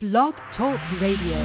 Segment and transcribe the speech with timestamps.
[0.00, 1.42] Blog Talk Radio.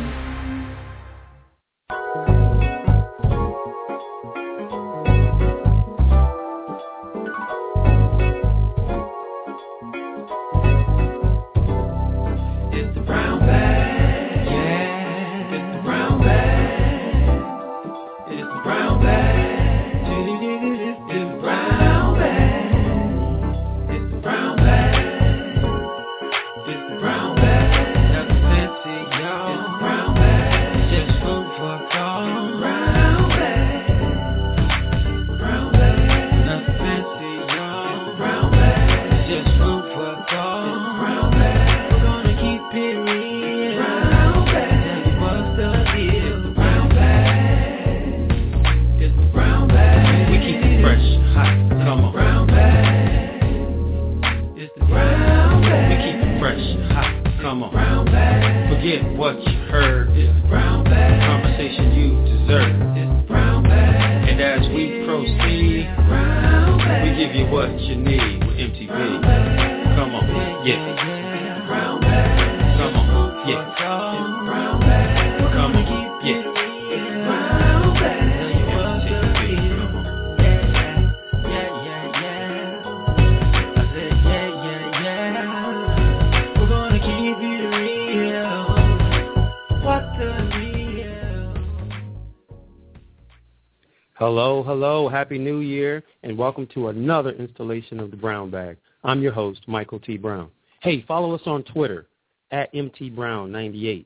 [94.26, 98.78] Hello, hello, Happy New Year, and welcome to another installation of the Brown Bag.
[99.04, 100.16] I'm your host, Michael T.
[100.16, 100.50] Brown.
[100.82, 102.08] Hey, follow us on Twitter
[102.52, 104.06] at MTBrown98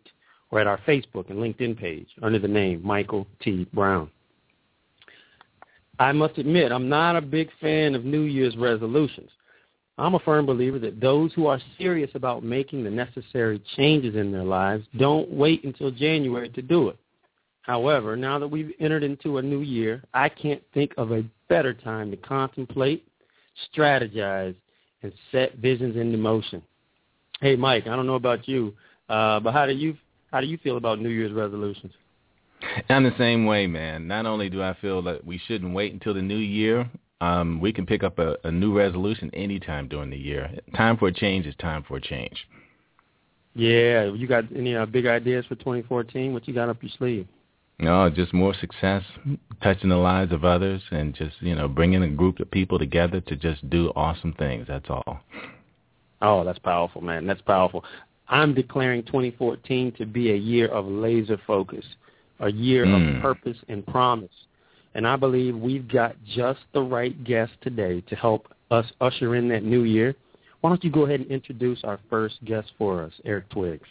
[0.49, 3.67] or at our Facebook and LinkedIn page under the name Michael T.
[3.71, 4.09] Brown.
[5.99, 9.29] I must admit, I'm not a big fan of New Year's resolutions.
[9.99, 14.31] I'm a firm believer that those who are serious about making the necessary changes in
[14.31, 16.97] their lives don't wait until January to do it.
[17.67, 21.73] However, now that we've entered into a new year, I can't think of a better
[21.73, 23.05] time to contemplate,
[23.75, 24.55] strategize,
[25.03, 26.61] and set visions into motion.
[27.41, 28.73] Hey, Mike, I don't know about you,
[29.09, 29.97] uh, but how do you
[30.31, 31.91] how do you feel about New Year's resolutions?
[32.89, 34.07] I'm the same way, man.
[34.07, 36.89] Not only do I feel that we shouldn't wait until the new year,
[37.19, 40.49] um, we can pick up a, a new resolution anytime during the year.
[40.75, 42.47] Time for a change is time for a change.
[43.55, 46.33] Yeah, you got any uh, big ideas for 2014?
[46.33, 47.27] What you got up your sleeve?
[47.79, 49.03] No, just more success,
[49.61, 53.21] touching the lives of others, and just you know bringing a group of people together
[53.21, 54.65] to just do awesome things.
[54.67, 55.19] That's all.
[56.21, 57.27] Oh, that's powerful, man.
[57.27, 57.83] That's powerful.
[58.29, 61.85] I'm declaring 2014 to be a year of laser focus,
[62.39, 63.17] a year Mm.
[63.17, 64.31] of purpose and promise.
[64.95, 69.47] And I believe we've got just the right guest today to help us usher in
[69.49, 70.15] that new year.
[70.61, 73.87] Why don't you go ahead and introduce our first guest for us, Eric Twiggs?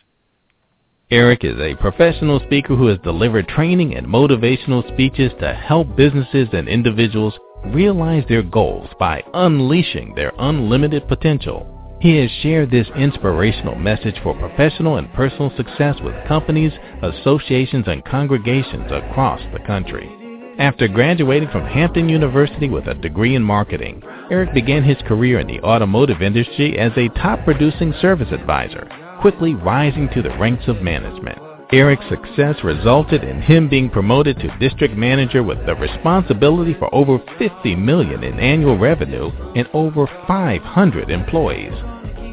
[1.13, 6.49] Eric is a professional speaker who has delivered training and motivational speeches to help businesses
[6.53, 11.65] and individuals realize their goals by unleashing their unlimited potential.
[12.01, 16.73] He has shared this inspirational message for professional and personal success with companies,
[17.03, 20.11] associations, and congregations across the country.
[20.59, 25.47] After graduating from Hampton University with a degree in marketing, Eric began his career in
[25.47, 28.89] the automotive industry as a top producing service advisor,
[29.21, 31.39] quickly rising to the ranks of management.
[31.73, 37.19] Eric's success resulted in him being promoted to district manager with the responsibility for over
[37.39, 41.73] 50 million in annual revenue and over 500 employees.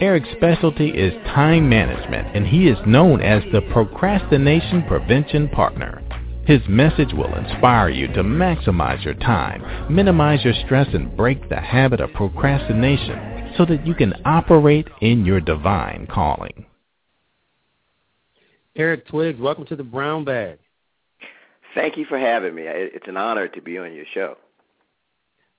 [0.01, 6.03] Eric's specialty is time management and he is known as the procrastination prevention partner.
[6.45, 11.59] His message will inspire you to maximize your time, minimize your stress, and break the
[11.59, 16.65] habit of procrastination so that you can operate in your divine calling.
[18.75, 20.57] Eric Twiggs, welcome to the Brown Bag.
[21.75, 22.63] Thank you for having me.
[22.65, 24.35] It's an honor to be on your show.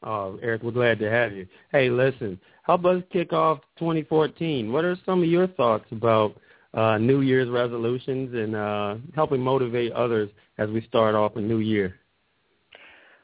[0.03, 1.47] Oh, Eric, we're glad to have you.
[1.71, 4.71] Hey, listen, help us kick off 2014.
[4.71, 6.37] What are some of your thoughts about
[6.75, 10.29] uh, New Year's resolutions and uh, helping motivate others
[10.59, 11.95] as we start off a new year?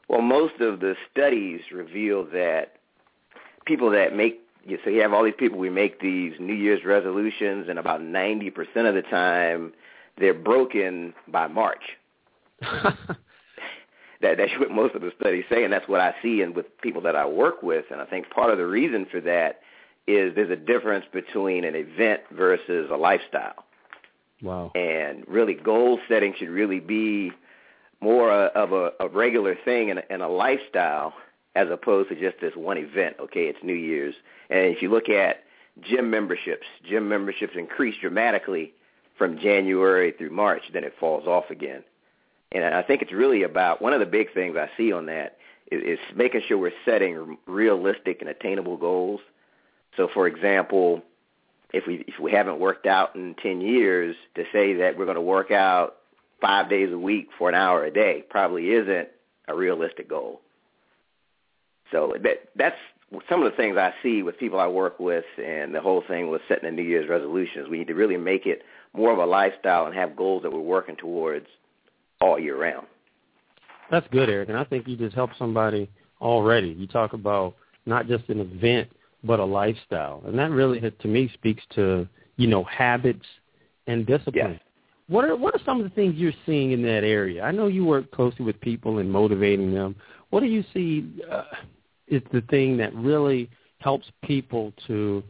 [0.07, 2.77] Well, most of the studies reveal that
[3.65, 4.39] people that make
[4.83, 5.57] so you have all these people.
[5.57, 9.73] We make these New Year's resolutions, and about ninety percent of the time,
[10.17, 11.83] they're broken by March.
[14.21, 16.65] that that's what most of the studies say, and that's what I see and with
[16.81, 17.85] people that I work with.
[17.91, 19.61] And I think part of the reason for that
[20.07, 23.65] is there's a difference between an event versus a lifestyle.
[24.41, 24.71] Wow.
[24.75, 27.31] And really, goal setting should really be
[27.99, 31.13] more of a, a regular thing and, and a lifestyle
[31.55, 33.17] as opposed to just this one event.
[33.19, 34.15] Okay, it's New Year's,
[34.49, 35.43] and if you look at
[35.81, 38.73] gym memberships, gym memberships increase dramatically
[39.21, 41.83] from January through March, then it falls off again.
[42.51, 45.37] And I think it's really about one of the big things I see on that
[45.71, 49.19] is, is making sure we're setting realistic and attainable goals.
[49.95, 51.03] So, for example,
[51.71, 55.13] if we if we haven't worked out in ten years, to say that we're going
[55.13, 55.97] to work out
[56.41, 59.07] five days a week for an hour a day probably isn't
[59.47, 60.41] a realistic goal.
[61.91, 62.77] So that that's
[63.29, 66.31] some of the things I see with people I work with, and the whole thing
[66.31, 67.69] with setting the New Year's resolutions.
[67.69, 70.59] We need to really make it more of a lifestyle and have goals that we're
[70.59, 71.47] working towards
[72.19, 72.87] all year round.
[73.89, 75.89] That's good, Eric, and I think you just helped somebody
[76.21, 76.69] already.
[76.69, 77.55] You talk about
[77.85, 78.89] not just an event,
[79.23, 82.07] but a lifestyle, and that really, to me, speaks to
[82.37, 83.25] you know habits
[83.87, 84.53] and discipline.
[84.53, 84.61] Yes.
[85.07, 87.43] What are what are some of the things you're seeing in that area?
[87.43, 89.95] I know you work closely with people and motivating them.
[90.29, 91.43] What do you see uh,
[92.07, 93.49] is the thing that really
[93.79, 95.21] helps people to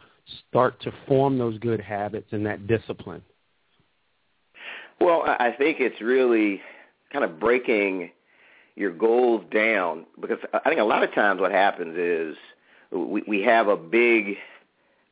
[0.49, 3.23] start to form those good habits and that discipline?
[5.01, 6.61] Well, I think it's really
[7.11, 8.11] kind of breaking
[8.75, 12.37] your goals down because I think a lot of times what happens is
[12.91, 14.37] we, we have a big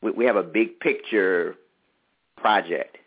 [0.01, 1.55] we, we have a big picture
[2.37, 2.97] project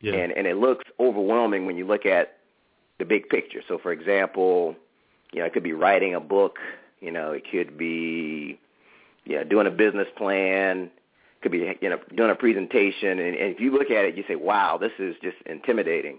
[0.00, 0.14] yeah.
[0.14, 2.38] and and it looks overwhelming when you look at
[2.98, 3.62] the big picture.
[3.66, 4.76] So, for example,
[5.32, 6.58] you know, it could be writing a book.
[7.00, 8.58] You know, it could be
[9.24, 10.90] you know doing a business plan.
[11.42, 13.18] Could be you know doing a presentation.
[13.18, 16.18] And, and if you look at it, you say, "Wow, this is just intimidating."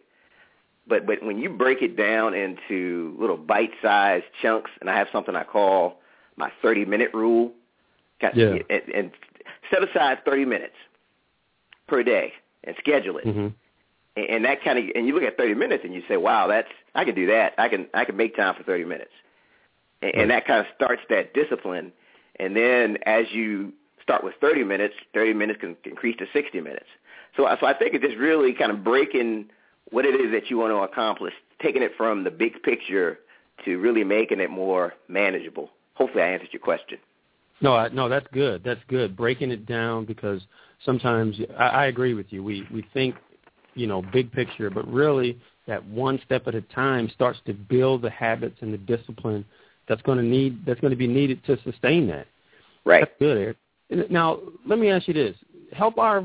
[0.87, 5.35] But but when you break it down into little bite-sized chunks, and I have something
[5.35, 5.99] I call
[6.37, 7.51] my 30-minute rule,
[8.21, 8.55] yeah.
[8.69, 9.11] and, and
[9.69, 10.73] set aside 30 minutes
[11.87, 12.33] per day
[12.63, 13.25] and schedule it.
[13.25, 13.47] Mm-hmm
[14.15, 16.67] and that kind of and you look at 30 minutes and you say, wow, that's
[16.93, 17.53] I can do that.
[17.57, 19.11] I can I can make time for 30 minutes,
[20.01, 21.93] and, and that kind of starts that discipline.
[22.37, 26.61] And then as you start with 30 minutes, 30 minutes can, can increase to 60
[26.61, 26.85] minutes.
[27.37, 29.49] So so I think it's just really kind of breaking
[29.89, 33.19] what it is that you want to accomplish, taking it from the big picture
[33.65, 35.69] to really making it more manageable.
[35.95, 36.97] Hopefully, I answered your question.
[37.61, 38.63] No, I, no, that's good.
[38.63, 39.15] That's good.
[39.15, 40.41] Breaking it down because
[40.83, 42.43] sometimes I, I agree with you.
[42.43, 43.15] We we think
[43.75, 48.01] you know, big picture, but really that one step at a time starts to build
[48.01, 49.45] the habits and the discipline
[49.87, 52.27] that's going to need that's going to be needed to sustain that.
[52.85, 53.01] Right.
[53.01, 53.57] That's good, Eric.
[54.09, 55.35] Now, let me ask you this:
[55.73, 56.23] help our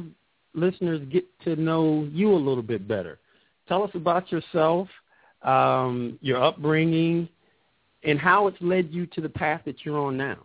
[0.54, 3.18] listeners get to know you a little bit better.
[3.68, 4.88] Tell us about yourself,
[5.42, 7.28] um, your upbringing,
[8.04, 10.38] and how it's led you to the path that you're on now.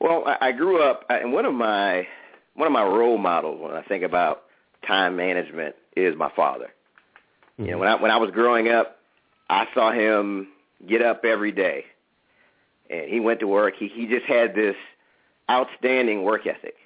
[0.00, 2.06] Well, I grew up, and one of my
[2.54, 4.44] one of my role models when I think about
[4.86, 6.70] time management is my father.
[7.58, 7.64] Mm-hmm.
[7.64, 8.98] You know, when I when I was growing up,
[9.50, 10.48] I saw him
[10.88, 11.84] get up every day,
[12.90, 13.74] and he went to work.
[13.78, 14.76] He he just had this
[15.50, 16.76] outstanding work ethic,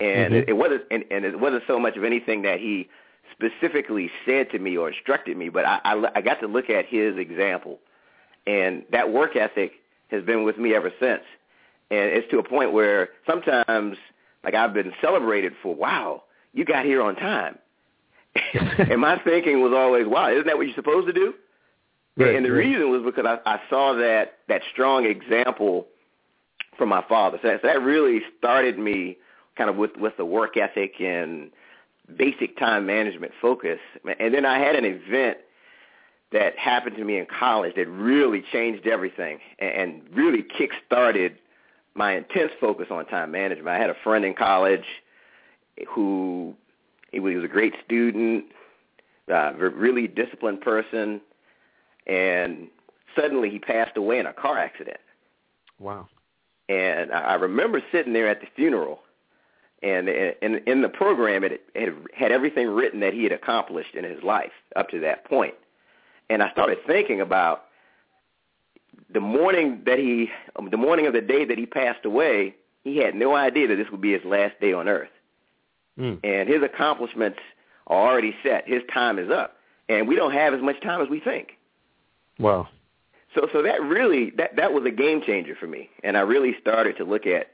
[0.00, 0.34] and mm-hmm.
[0.34, 2.88] it, it wasn't and, and it wasn't so much of anything that he
[3.32, 6.86] specifically said to me or instructed me, but I, I I got to look at
[6.86, 7.78] his example,
[8.46, 9.72] and that work ethic
[10.10, 11.22] has been with me ever since.
[11.90, 13.96] And it's to a point where sometimes,
[14.42, 17.58] like I've been celebrated for, wow, you got here on time.
[18.78, 21.34] and my thinking was always, wow, isn't that what you're supposed to do?
[22.16, 22.58] Right, and the right.
[22.58, 25.86] reason was because I, I saw that that strong example
[26.76, 27.38] from my father.
[27.42, 29.16] So that, so that really started me
[29.56, 31.50] kind of with with the work ethic and
[32.16, 33.78] basic time management focus.
[34.18, 35.38] And then I had an event
[36.32, 41.38] that happened to me in college that really changed everything and really kick-started
[41.94, 43.68] my intense focus on time management.
[43.68, 44.84] I had a friend in college
[45.88, 46.54] who
[47.12, 48.46] he was a great student,
[49.32, 51.20] uh, really disciplined person,
[52.06, 52.68] and
[53.16, 54.98] suddenly he passed away in a car accident.
[55.78, 56.08] Wow.
[56.68, 59.00] And I remember sitting there at the funeral,
[59.82, 64.04] and in, in the program, it, it had everything written that he had accomplished in
[64.04, 65.54] his life up to that point.
[66.30, 67.64] And I started thinking about
[69.12, 70.30] the morning that he,
[70.70, 72.54] the morning of the day that he passed away.
[72.82, 75.10] He had no idea that this would be his last day on earth
[75.98, 76.18] mm.
[76.22, 77.38] and his accomplishments
[77.86, 78.66] are already set.
[78.66, 79.56] His time is up,
[79.88, 81.58] and we don't have as much time as we think.
[82.38, 82.68] Wow.
[83.34, 86.54] So, so that really that that was a game changer for me, and I really
[86.60, 87.48] started to look at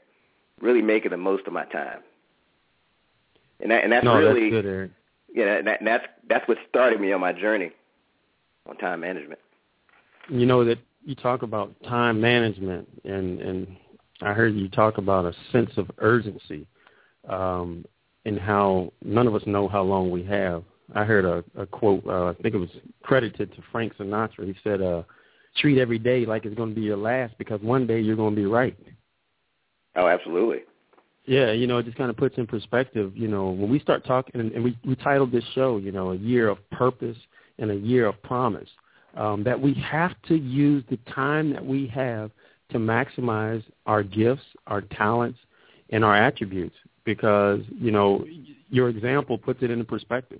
[0.61, 2.01] really making the most of my time.
[3.59, 4.91] And that and that's no, really that's good, Eric.
[5.33, 7.71] Yeah, that, that, that's that's what started me on my journey
[8.67, 9.39] on time management.
[10.29, 13.77] You know that you talk about time management, and and
[14.21, 16.67] I heard you talk about a sense of urgency,
[17.27, 17.85] um,
[18.25, 20.63] and how none of us know how long we have.
[20.93, 22.05] I heard a, a quote.
[22.05, 22.69] Uh, I think it was
[23.01, 24.45] credited to Frank Sinatra.
[24.45, 25.03] He said, uh,
[25.57, 28.35] "Treat every day like it's going to be your last, because one day you're going
[28.35, 28.75] to be right."
[29.95, 30.59] Oh, absolutely.
[31.25, 33.15] Yeah, you know, it just kind of puts in perspective.
[33.15, 36.11] You know, when we start talking, and, and we we titled this show, you know,
[36.11, 37.17] a year of purpose
[37.59, 38.69] and a year of promise.
[39.15, 42.31] Um, that we have to use the time that we have
[42.69, 45.37] to maximize our gifts, our talents,
[45.89, 46.75] and our attributes.
[47.03, 48.25] Because you know,
[48.69, 50.39] your example puts it into perspective.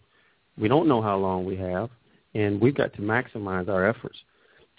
[0.57, 1.89] We don't know how long we have,
[2.33, 4.17] and we've got to maximize our efforts.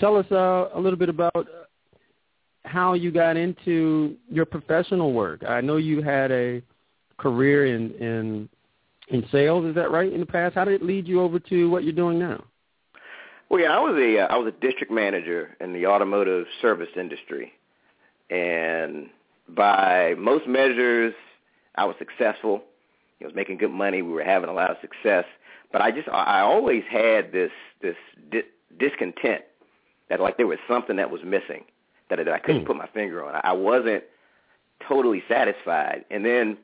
[0.03, 1.47] Tell us uh, a little bit about
[2.65, 5.45] how you got into your professional work.
[5.49, 6.61] I know you had a
[7.19, 8.49] career in in
[9.11, 9.65] in sales.
[9.65, 10.13] Is that right?
[10.13, 12.43] In the past, how did it lead you over to what you're doing now?
[13.49, 16.91] Well, yeah, I was a uh, I was a district manager in the automotive service
[16.97, 17.53] industry,
[18.29, 19.09] and
[19.51, 21.15] by most measures,
[21.77, 22.65] I was successful.
[23.21, 24.03] I was making good money.
[24.03, 25.27] We were having a lot of success,
[25.71, 27.95] but I just I always had this this
[28.33, 29.43] di- discontent
[30.13, 31.65] that like there was something that was missing
[32.11, 32.67] that, that I couldn't Hmm.
[32.67, 33.41] put my finger on.
[33.43, 34.05] I wasn't
[34.87, 36.59] totally satisfied, and then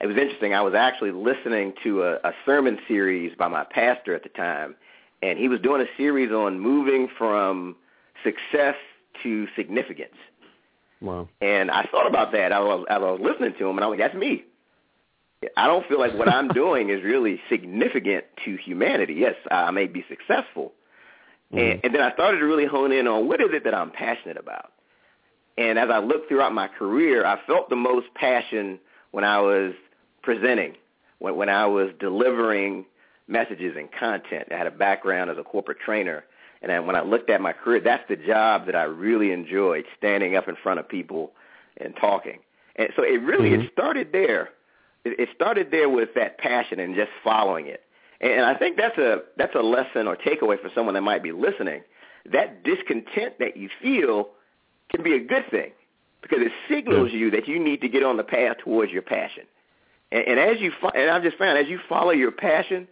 [0.00, 0.54] it was interesting.
[0.54, 4.74] I was actually listening to a, a sermon series by my pastor at the time,
[5.22, 7.76] and he was doing a series on moving from
[8.24, 8.74] success
[9.22, 10.16] to significance.
[11.00, 11.28] Wow.
[11.40, 12.50] And I thought about that.
[12.52, 14.44] I was, I was listening to him, and I was like, that's me.
[15.56, 19.14] I don't feel like what I'm doing is really significant to humanity.
[19.14, 20.72] Yes, I may be successful.
[21.52, 23.90] And, and then I started to really hone in on what is it that I'm
[23.90, 24.72] passionate about.
[25.56, 28.78] And as I looked throughout my career, I felt the most passion
[29.10, 29.72] when I was
[30.22, 30.74] presenting,
[31.18, 32.84] when, when I was delivering
[33.26, 34.48] messages and content.
[34.52, 36.24] I had a background as a corporate trainer.
[36.60, 40.36] And when I looked at my career, that's the job that I really enjoyed, standing
[40.36, 41.32] up in front of people
[41.78, 42.40] and talking.
[42.76, 43.64] And so it really, Mhm.
[43.64, 44.50] it started there.
[45.04, 47.84] It, it started there with that passion and just following it.
[48.20, 51.32] And I think that's a that's a lesson or takeaway for someone that might be
[51.32, 51.82] listening.
[52.32, 54.30] That discontent that you feel
[54.90, 55.72] can be a good thing
[56.22, 59.44] because it signals you that you need to get on the path towards your passion.
[60.10, 62.88] And, and as you fo- and I've just found as you follow your passion,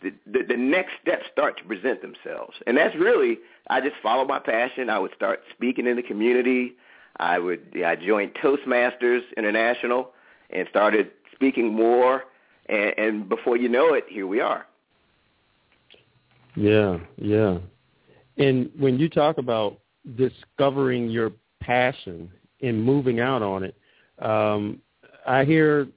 [0.00, 2.56] the, the the next steps start to present themselves.
[2.66, 3.38] And that's really
[3.68, 4.88] I just follow my passion.
[4.88, 6.74] I would start speaking in the community.
[7.18, 10.12] I would I joined Toastmasters International
[10.50, 12.24] and started speaking more.
[12.68, 14.66] And, and before you know it, here we are.
[16.56, 17.58] Yeah, yeah.
[18.36, 19.78] And when you talk about
[20.16, 22.30] discovering your passion
[22.62, 23.74] and moving out on it,
[24.20, 24.80] um,
[25.26, 25.88] I hear,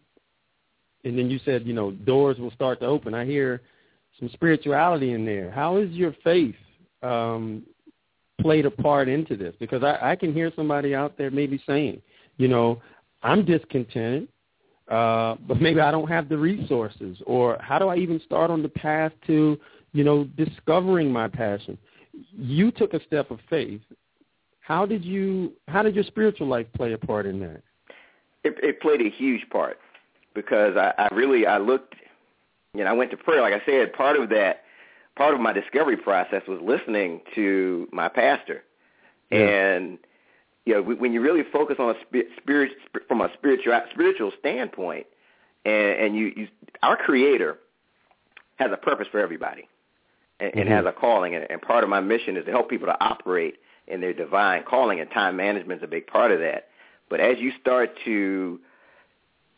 [1.03, 3.13] and then you said, you know, doors will start to open.
[3.13, 3.61] I hear
[4.19, 5.51] some spirituality in there.
[5.51, 6.55] How is your faith
[7.01, 7.63] um,
[8.39, 9.55] played a part into this?
[9.59, 12.01] Because I, I can hear somebody out there maybe saying,
[12.37, 12.81] you know,
[13.23, 14.27] I'm discontented,
[14.91, 18.61] uh, but maybe I don't have the resources, or how do I even start on
[18.61, 19.57] the path to,
[19.93, 21.77] you know, discovering my passion?
[22.33, 23.81] You took a step of faith.
[24.59, 25.53] How did you?
[25.69, 27.61] How did your spiritual life play a part in that?
[28.43, 29.79] It, it played a huge part
[30.35, 31.95] because I, I really I looked,
[32.73, 33.41] you know, I went to prayer.
[33.41, 34.63] Like I said, part of that,
[35.15, 38.63] part of my discovery process was listening to my pastor,
[39.31, 39.39] Yeah.
[39.39, 39.97] and
[40.65, 42.71] you know, when you really focus on a spirit,
[43.07, 45.07] from a spiritual spiritual standpoint,
[45.65, 46.47] and, and you, you,
[46.83, 47.57] our Creator
[48.57, 49.67] has a purpose for everybody,
[50.39, 50.71] and, and Mhm.
[50.71, 53.55] has a calling, and, and part of my mission is to help people to operate
[53.87, 56.69] in their divine calling, and time management is a big part of that.
[57.09, 58.59] But as you start to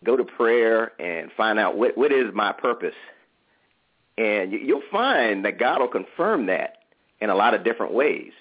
[0.04, 2.96] go to prayer and find out what what is my purpose,
[4.18, 6.78] and you, you'll find that God will confirm that
[7.20, 8.32] in a lot of different ways.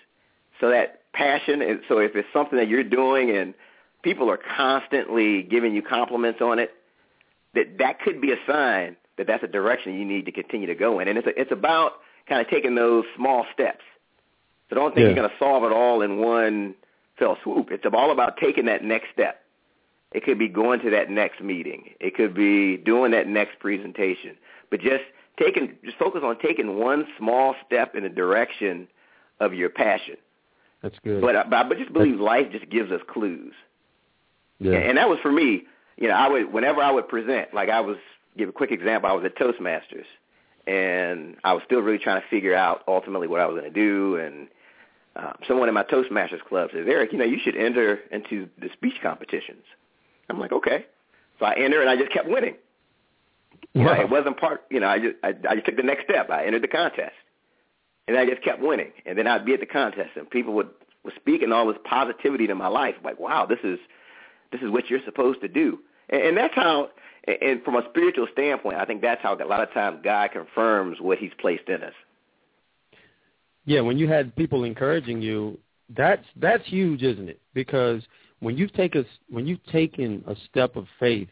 [0.61, 3.55] So that passion, and so if it's something that you're doing and
[4.03, 6.73] people are constantly giving you compliments on it,
[7.55, 10.75] that that could be a sign that that's a direction you need to continue to
[10.75, 11.09] go in.
[11.09, 11.93] And it's a, it's about
[12.29, 13.83] kind of taking those small steps.
[14.69, 15.07] So don't think Yeah.
[15.09, 16.75] you're going to solve it all in one
[17.19, 17.71] fell swoop.
[17.71, 19.43] It's all about taking that next step.
[20.13, 21.91] It could be going to that next meeting.
[22.01, 24.37] It could be doing that next presentation.
[24.71, 25.05] But just
[25.39, 28.89] taking, just focus on taking one small step in the direction
[29.41, 30.17] of your passion.
[30.83, 31.21] That's good.
[31.23, 33.55] But I- but I just believe life just gives us clues.
[34.59, 34.79] yeah.
[34.79, 35.65] And that was for me.
[35.97, 37.97] You know, I would whenever I would present, like I was
[38.37, 39.09] give a quick example.
[39.11, 40.07] I was at Toastmasters,
[40.67, 43.79] and I was still really trying to figure out ultimately what I was going to
[43.81, 44.17] do.
[44.17, 44.49] And
[45.17, 48.71] uh, someone in my Toastmasters club says, Eric, you know, you should enter into the
[48.73, 49.65] speech competitions.
[50.31, 50.87] I'm like, okay.
[51.39, 52.55] So I entered, and I just kept winning.
[53.75, 54.65] You know, it wasn't part.
[54.71, 56.31] You know, I just I, I just took the next step.
[56.31, 57.13] I entered the contest,
[58.09, 58.93] and I just kept winning.
[59.07, 60.71] And then I'd be at the contest, and people would
[61.05, 62.95] was speaking all this positivity to my life.
[63.03, 63.79] Like, wow, this is
[64.53, 65.81] this is what you're supposed to do.
[66.09, 66.91] And, and that's how.
[67.27, 71.01] And from a spiritual standpoint, I think that's how a lot of times God confirms
[71.01, 71.93] what He's placed in us.
[73.65, 75.57] Yeah, when you had people encouraging you,
[75.97, 77.41] that's that's huge, isn't it?
[77.55, 78.03] Because
[78.41, 81.29] when you take a when you've taken a step of faith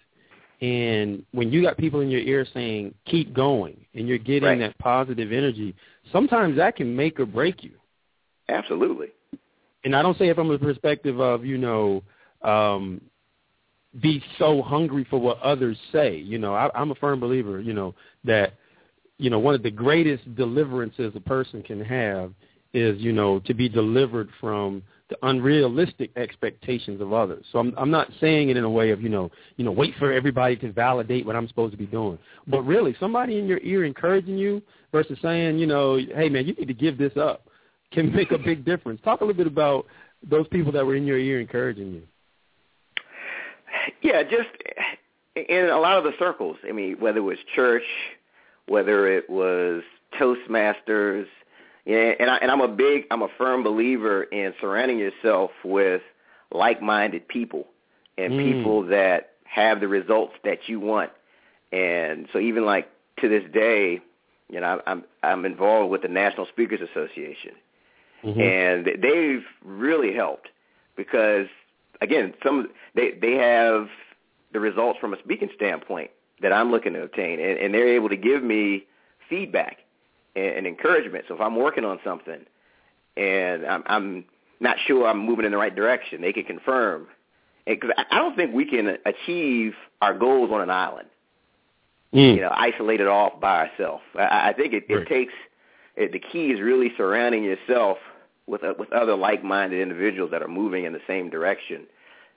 [0.60, 4.58] and when you got people in your ear saying keep going and you're getting right.
[4.60, 5.74] that positive energy
[6.12, 7.72] sometimes that can make or break you.
[8.48, 9.08] Absolutely.
[9.84, 12.02] And i don't say it from a perspective of you know
[12.42, 13.00] um
[14.00, 16.16] be so hungry for what others say.
[16.16, 18.54] You know I, i'm a firm believer you know that
[19.18, 22.32] you know one of the greatest deliverances a person can have
[22.72, 27.44] is you know to be delivered from the unrealistic expectations of others.
[27.52, 29.94] So I'm I'm not saying it in a way of, you know, you know, wait
[29.98, 32.18] for everybody to validate what I'm supposed to be doing.
[32.46, 34.62] But really, somebody in your ear encouraging you
[34.92, 37.46] versus saying, you know, hey man, you need to give this up
[37.92, 39.00] can make a big difference.
[39.04, 39.86] Talk a little bit about
[40.28, 42.02] those people that were in your ear encouraging you.
[44.02, 44.48] Yeah, just
[45.36, 46.56] in a lot of the circles.
[46.68, 47.84] I mean, whether it was church,
[48.66, 49.82] whether it was
[50.20, 51.26] Toastmasters,
[51.86, 56.02] and I and I'm a big I'm a firm believer in surrounding yourself with
[56.52, 57.66] like-minded people
[58.18, 58.42] and Mm.
[58.42, 61.10] people that have the results that you want.
[61.72, 62.88] And so even like
[63.20, 64.00] to this day,
[64.48, 67.52] you know, I'm I'm involved with the National Speakers Association.
[68.24, 68.40] Mhm.
[68.40, 70.48] And they've really helped
[70.96, 71.46] because
[72.00, 73.88] again, some they they have
[74.52, 76.10] the results from a speaking standpoint
[76.40, 78.84] that I'm looking to obtain and, and they're able to give me
[79.28, 79.78] feedback
[80.36, 81.24] and, and encouragement.
[81.28, 82.40] So if I'm working on something
[83.16, 84.24] and I'm, I'm
[84.60, 87.06] not sure I'm moving in the right direction, they can confirm.
[87.66, 91.08] Because I I don't think we can achieve our goals on an island,
[92.12, 92.34] Mm.
[92.34, 94.02] you know, isolated off by ourselves.
[94.16, 95.32] I, I think it, it takes
[95.94, 97.98] it, the key is really surrounding yourself
[98.48, 101.86] with uh, with other like-minded individuals that are moving in the same direction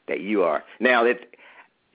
[0.08, 0.63] that you are.
[0.79, 1.23] Now, it's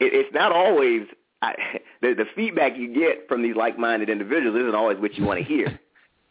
[0.00, 1.02] it, it's not always
[1.40, 1.54] I,
[2.02, 5.44] the the feedback you get from these like-minded individuals isn't always what you want to
[5.44, 5.78] hear.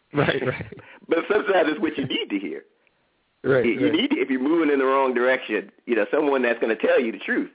[0.14, 0.74] Right, right.
[1.10, 2.64] But sometimes it's what you need to hear.
[3.44, 3.94] Right, You, you right.
[3.94, 6.82] need to, if you're moving in the wrong direction, you know, someone that's going to
[6.82, 7.52] tell you the truth.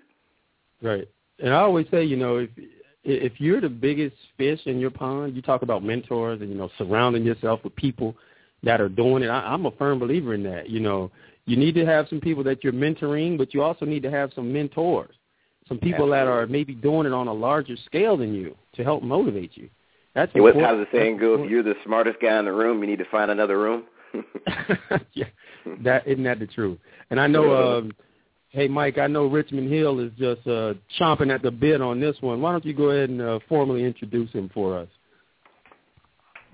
[0.82, 1.08] Right.
[1.38, 2.50] And I always say, you know, if
[3.04, 6.70] if you're the biggest fish in your pond, you talk about mentors and you know
[6.78, 8.14] surrounding yourself with people
[8.62, 9.28] that are doing it.
[9.28, 10.70] I, I'm a firm believer in that.
[10.70, 11.10] You know,
[11.46, 14.30] you need to have some people that you're mentoring, but you also need to have
[14.34, 15.14] some mentors,
[15.68, 19.02] some people that are maybe doing it on a larger scale than you to help
[19.02, 19.68] motivate you.
[20.14, 20.88] That's And what, important.
[20.90, 21.42] the saying go?
[21.42, 23.84] If you're the smartest guy in the room, you need to find another room.
[25.14, 25.24] yeah,
[25.82, 26.78] that isn't that the truth.
[27.10, 27.92] And I know, um,
[28.50, 32.16] hey Mike, I know Richmond Hill is just uh, chomping at the bit on this
[32.20, 32.42] one.
[32.42, 34.88] Why don't you go ahead and uh, formally introduce him for us?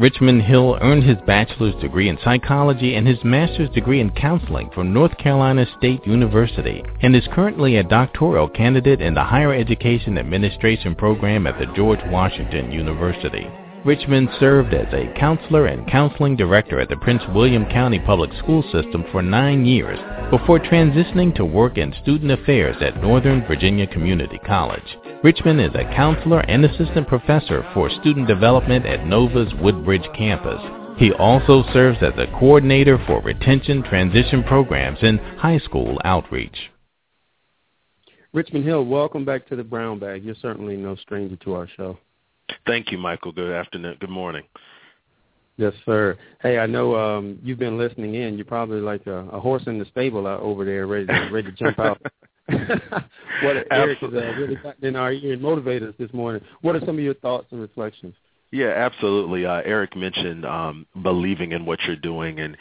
[0.01, 4.93] Richmond Hill earned his bachelor's degree in psychology and his master's degree in counseling from
[4.93, 10.95] North Carolina State University and is currently a doctoral candidate in the Higher Education Administration
[10.95, 13.51] program at the George Washington University.
[13.85, 18.62] Richmond served as a counselor and counseling director at the Prince William County Public School
[18.73, 19.99] System for nine years
[20.31, 24.97] before transitioning to work in student affairs at Northern Virginia Community College.
[25.23, 30.61] Richmond is a counselor and assistant professor for student development at Nova's Woodbridge campus.
[30.99, 36.71] He also serves as a coordinator for retention transition programs and high school outreach.
[38.33, 40.25] Richmond Hill, welcome back to the Brown Bag.
[40.25, 41.97] You're certainly no stranger to our show.
[42.67, 43.33] Thank you, Michael.
[43.33, 43.97] Good afternoon.
[44.01, 44.45] Good morning.
[45.57, 46.17] Yes, sir.
[46.41, 48.37] Hey, I know um, you've been listening in.
[48.37, 51.57] You're probably like a, a horse in the stable over there, ready to, ready to
[51.57, 52.01] jump out.
[52.49, 56.43] what Eric has uh, really gotten in our ear and motivated us this morning.
[56.63, 58.15] What are some of your thoughts and reflections?
[58.51, 59.45] Yeah, absolutely.
[59.45, 62.57] Uh, Eric mentioned um, believing in what you're doing and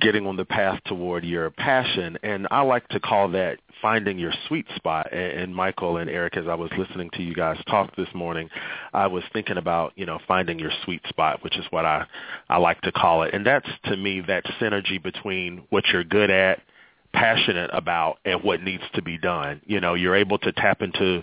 [0.00, 4.32] getting on the path toward your passion, and I like to call that finding your
[4.48, 5.12] sweet spot.
[5.12, 8.48] And, and Michael and Eric, as I was listening to you guys talk this morning,
[8.92, 12.06] I was thinking about you know finding your sweet spot, which is what I
[12.48, 16.30] I like to call it, and that's to me that synergy between what you're good
[16.30, 16.60] at
[17.16, 19.62] passionate about and what needs to be done.
[19.64, 21.22] You know, you're able to tap into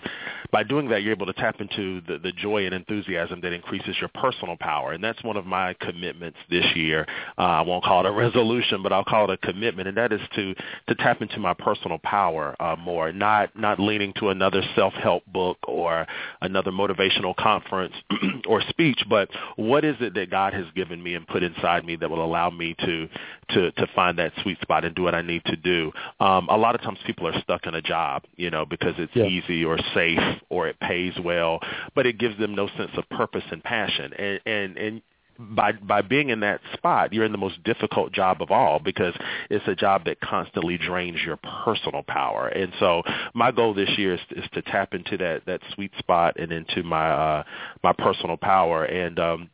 [0.50, 3.96] by doing that you're able to tap into the, the joy and enthusiasm that increases
[4.00, 4.92] your personal power.
[4.92, 7.06] And that's one of my commitments this year.
[7.38, 10.12] Uh, I won't call it a resolution, but I'll call it a commitment and that
[10.12, 10.54] is to
[10.88, 15.58] to tap into my personal power uh, more, not not leaning to another self-help book
[15.68, 16.06] or
[16.40, 17.94] another motivational conference
[18.46, 21.96] or speech, but what is it that God has given me and put inside me
[21.96, 23.08] that will allow me to
[23.50, 25.83] to to find that sweet spot and do what I need to do
[26.20, 29.14] Um, a lot of times people are stuck in a job, you know, because it's
[29.14, 29.24] Yeah.
[29.24, 31.60] easy or safe or it pays well,
[31.94, 34.12] but it gives them no sense of purpose and passion.
[34.14, 35.02] And and and
[35.38, 39.14] by by being in that spot, you're in the most difficult job of all because
[39.50, 42.48] it's a job that constantly drains your personal power.
[42.48, 43.02] And so
[43.34, 46.82] my goal this year is, is to tap into that that sweet spot and into
[46.82, 47.42] my uh,
[47.82, 48.84] my personal power.
[48.84, 49.50] And um,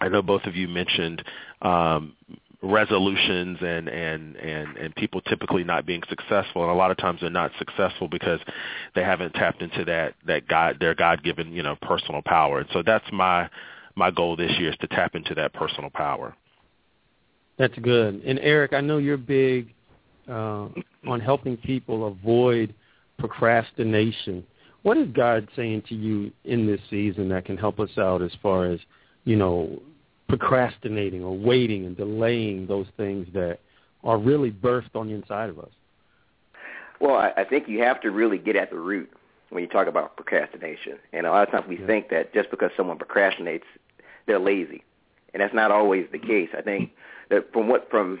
[0.00, 1.24] I know both of you mentioned
[1.62, 2.14] um,
[2.62, 7.20] resolutions and and and and people typically not being successful and a lot of times
[7.20, 8.40] they're not successful because
[8.94, 12.68] they haven't tapped into that that god their god given you know personal power and
[12.72, 13.48] so that's my
[13.94, 16.34] my goal this year is to tap into that personal power
[17.58, 18.22] That's good.
[18.24, 19.72] And Eric, I know you're big
[20.28, 20.68] uh,
[21.06, 22.74] on helping people avoid
[23.18, 24.44] procrastination.
[24.82, 28.30] What is God saying to you in this season that can help us out as
[28.42, 28.78] far as,
[29.24, 29.80] you know,
[30.28, 33.58] procrastinating or waiting and delaying those things that
[34.04, 35.70] are really birthed on the inside of us?
[37.00, 39.10] Well, I, I think you have to really get at the root
[39.50, 40.98] when you talk about procrastination.
[41.12, 41.86] And a lot of times we Yeah.
[41.86, 43.64] think that just because someone procrastinates,
[44.26, 44.82] they're lazy,
[45.32, 46.48] and that's not always the case.
[46.56, 46.90] I think
[47.28, 48.20] that from what from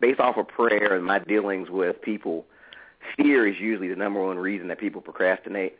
[0.00, 2.44] based off of prayer and my dealings with people,
[3.16, 5.78] fear is usually the number one reason that people procrastinate.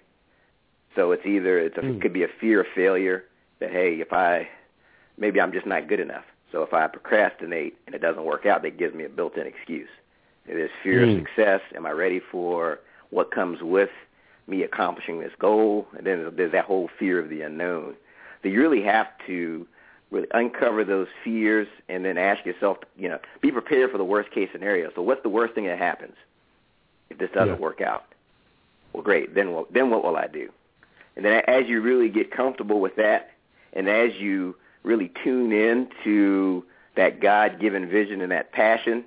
[0.94, 1.96] So it's either it's a, Mm.
[1.96, 3.24] it could be a fear of failure
[3.58, 4.48] that hey, if I
[5.22, 6.24] maybe I'm just not good enough.
[6.50, 9.88] So if I procrastinate and it doesn't work out, that gives me a built-in excuse.
[10.44, 11.12] There's fear Mm.
[11.12, 11.60] of success.
[11.76, 12.80] Am I ready for
[13.10, 13.90] what comes with
[14.48, 15.86] me accomplishing this goal?
[15.96, 17.94] And then there's that whole fear of the unknown.
[18.42, 19.66] So you really have to
[20.10, 24.32] really uncover those fears and then ask yourself, you know, be prepared for the worst
[24.32, 24.90] case scenario.
[24.94, 26.16] So what's the worst thing that happens
[27.10, 27.60] if this doesn't Yeah.
[27.68, 28.06] work out?
[28.92, 29.34] Well, great.
[29.34, 29.72] Then what?
[29.72, 30.50] Then what will I do?
[31.14, 33.30] And then as you really get comfortable with that,
[33.72, 36.64] and as you really tune in to
[36.96, 39.04] that God-given vision and that passion,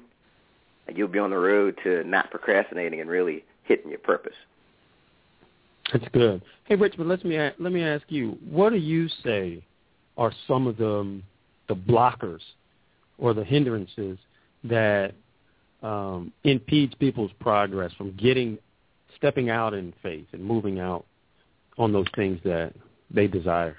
[0.93, 4.35] you'll be on the road to not procrastinating and really hitting your purpose.
[5.91, 6.41] That's good.
[6.65, 9.63] Hey, Richmond, let me let me ask you, what do you say
[10.17, 11.21] are some of the
[11.67, 12.41] the blockers
[13.17, 14.17] or the hindrances
[14.63, 15.13] that
[15.83, 18.57] um, impedes people's progress from getting
[19.15, 21.05] stepping out in faith and moving out
[21.77, 22.73] on those things that
[23.11, 23.77] they desire?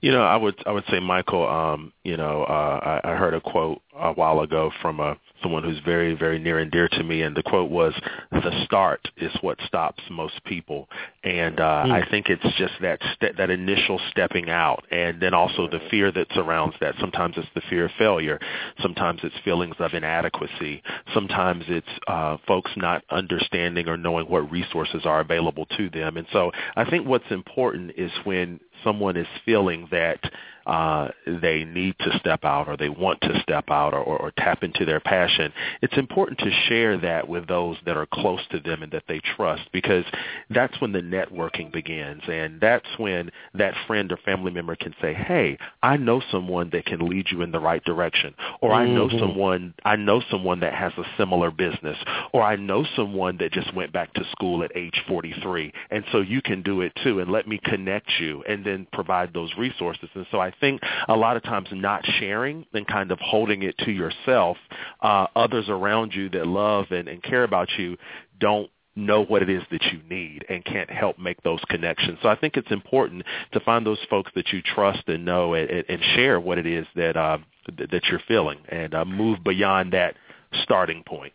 [0.00, 1.46] You know, I would I would say, Michael.
[1.48, 5.62] Um, you know, uh, I, I heard a quote a while ago from a someone
[5.62, 7.94] who's very very near and dear to me, and the quote was,
[8.32, 10.88] "The start is what stops most people."
[11.24, 11.92] And uh, Mm.
[11.92, 16.10] I think it's just that ste- that initial stepping out, and then also the fear
[16.12, 16.94] that surrounds that.
[17.00, 18.38] Sometimes it's the fear of failure.
[18.82, 20.82] Sometimes it's feelings of inadequacy.
[21.14, 26.16] Sometimes it's uh, folks not understanding or knowing what resources are available to them.
[26.16, 30.20] And so I think what's important is when someone is feeling that
[30.68, 34.32] uh, they need to step out or they want to step out or, or, or
[34.36, 35.50] tap into their passion,
[35.80, 39.18] it's important to share that with those that are close to them and that they
[39.36, 40.04] trust because
[40.50, 45.14] that's when the networking begins and that's when that friend or family member can say,
[45.14, 49.08] hey, I know someone that can lead you in the right direction or I know
[49.08, 49.18] Mhm.
[49.18, 51.96] someone I know someone that has a similar business
[52.32, 56.20] or I know someone that just went back to school at age 43 and so
[56.20, 60.10] you can do it too and let me connect you and then provide those resources
[60.14, 63.76] and so I think a lot of times not sharing and kind of holding it
[63.78, 64.56] to yourself
[65.00, 67.96] uh others around you that love and, and care about you
[68.38, 72.18] don't know what it is that you need and can't help make those connections.
[72.20, 75.70] So I think it's important to find those folks that you trust and know and,
[75.88, 77.38] and, share what it is that uh,
[77.76, 80.16] th- that you're feeling and uh, move beyond that
[80.62, 81.32] starting point.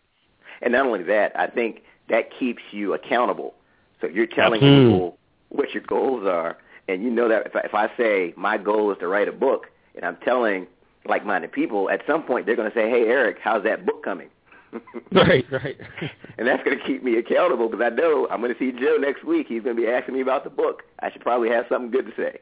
[0.60, 3.54] And not only that, I think that keeps you accountable.
[4.00, 4.92] So you're telling Absolutely.
[4.92, 8.58] people what your goals are, and you know that if I, if I say my
[8.58, 10.66] goal is to write a book, and I'm telling
[11.06, 14.28] like-minded people, at some point they're going to say, "Hey, Eric, how's that book coming?"
[15.12, 15.76] Right, right.
[16.38, 18.96] and that's going to keep me accountable because I know I'm going to see Joe
[18.98, 19.46] next week.
[19.48, 20.82] He's going to be asking me about the book.
[20.98, 22.38] I should probably have something good to say.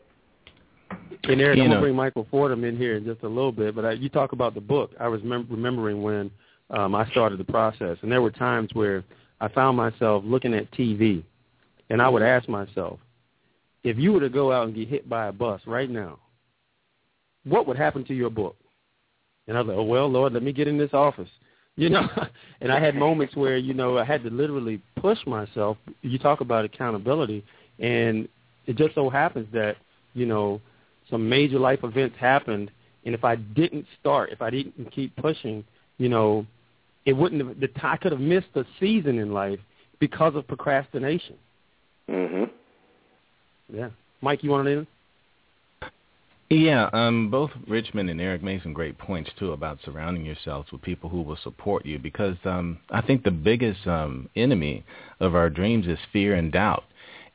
[1.25, 3.75] And Eric, You I'm gonna bring Michael Fordham in here in just a little bit,
[3.75, 4.93] but I, you talk about the book.
[4.99, 6.31] I was mem- remembering when
[6.71, 9.05] um, I started the process, and there were times where
[9.41, 11.23] I found myself looking at TV,
[11.91, 12.99] and I would ask myself,
[13.85, 16.19] if you were to go out and get hit by a bus right now,
[17.45, 18.57] what would happen to your book?
[19.49, 21.29] And I was like, oh well, Lord, let me get in this office,
[21.77, 22.09] you know.
[22.61, 25.77] and I had moments where you know I had to literally push myself.
[26.03, 27.45] You talk about accountability,
[27.79, 28.29] and
[28.67, 29.77] it just so happens that
[30.15, 30.61] you know
[31.11, 32.71] some major life events happened,
[33.05, 35.65] and if I didn't start, if I didn't keep pushing,
[35.99, 36.47] you know,
[37.05, 37.59] it wouldn't have.
[37.59, 39.59] The, I could have missed a season in life
[39.99, 41.37] because of procrastination.
[42.09, 42.45] hmm
[43.73, 43.89] Yeah,
[44.21, 44.71] Mike, you want to?
[44.71, 44.87] In?
[46.51, 50.83] Yeah, um, both Richmond and Eric made some great points too about surrounding yourselves with
[50.83, 54.85] people who will support you because um, I think the biggest um, enemy
[55.19, 56.85] of our dreams is fear and doubt.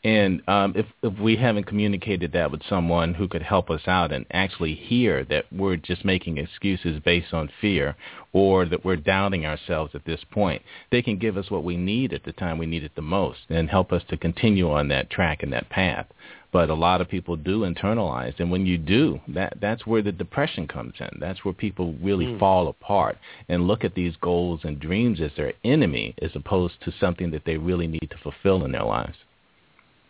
[0.04, 4.12] And um, if if we haven't communicated that with someone who could help us out
[4.12, 7.96] and actually hear that we're just making excuses based on fear
[8.32, 12.14] or that we're doubting ourselves at this point, they can give us what we need
[12.14, 15.10] at the time we need it the most and help us to continue on that
[15.10, 16.06] track and that path.
[16.52, 20.12] But a lot of people do internalize, and when you do, that that's where the
[20.12, 21.10] depression comes in.
[21.20, 22.40] That's where people really mm.
[22.40, 23.18] fall apart
[23.50, 27.46] and look at these goals and dreams as their enemy, as opposed to something that
[27.46, 29.18] they really need to fulfill in their lives.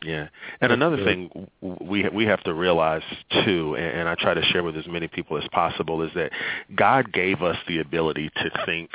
[0.03, 0.27] Yeah,
[0.61, 3.01] and another thing we we have to realize
[3.43, 6.31] too, and, and I try to share with as many people as possible, is that
[6.75, 8.91] God gave us the ability to think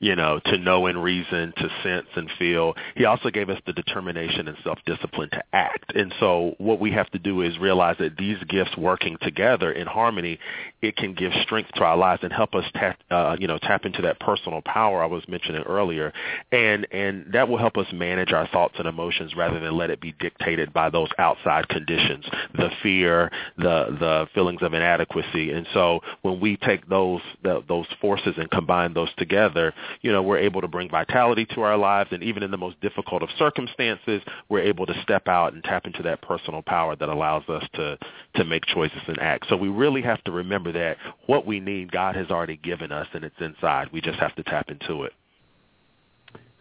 [0.00, 2.74] you know, to know and reason, to sense and feel.
[2.96, 5.94] He also gave us the determination and self-discipline to act.
[5.94, 9.86] And so what we have to do is realize that these gifts working together in
[9.86, 10.38] harmony,
[10.80, 13.84] it can give strength to our lives and help us tap, uh, you know, tap
[13.84, 16.14] into that personal power I was mentioning earlier.
[16.50, 20.00] And, and that will help us manage our thoughts and emotions rather than let it
[20.00, 25.52] be dictated by those outside conditions, the fear, the, the feelings of inadequacy.
[25.52, 30.22] And so when we take those, the, those forces and combine those together, you know,
[30.22, 33.28] we're able to bring vitality to our lives, and even in the most difficult of
[33.38, 37.64] circumstances, we're able to step out and tap into that personal power that allows us
[37.74, 37.98] to
[38.36, 39.46] to make choices and act.
[39.48, 43.06] So we really have to remember that what we need, God has already given us,
[43.12, 43.88] and it's inside.
[43.92, 45.12] We just have to tap into it.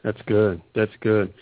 [0.04, 0.62] That's good.
[0.76, 1.34] That's good.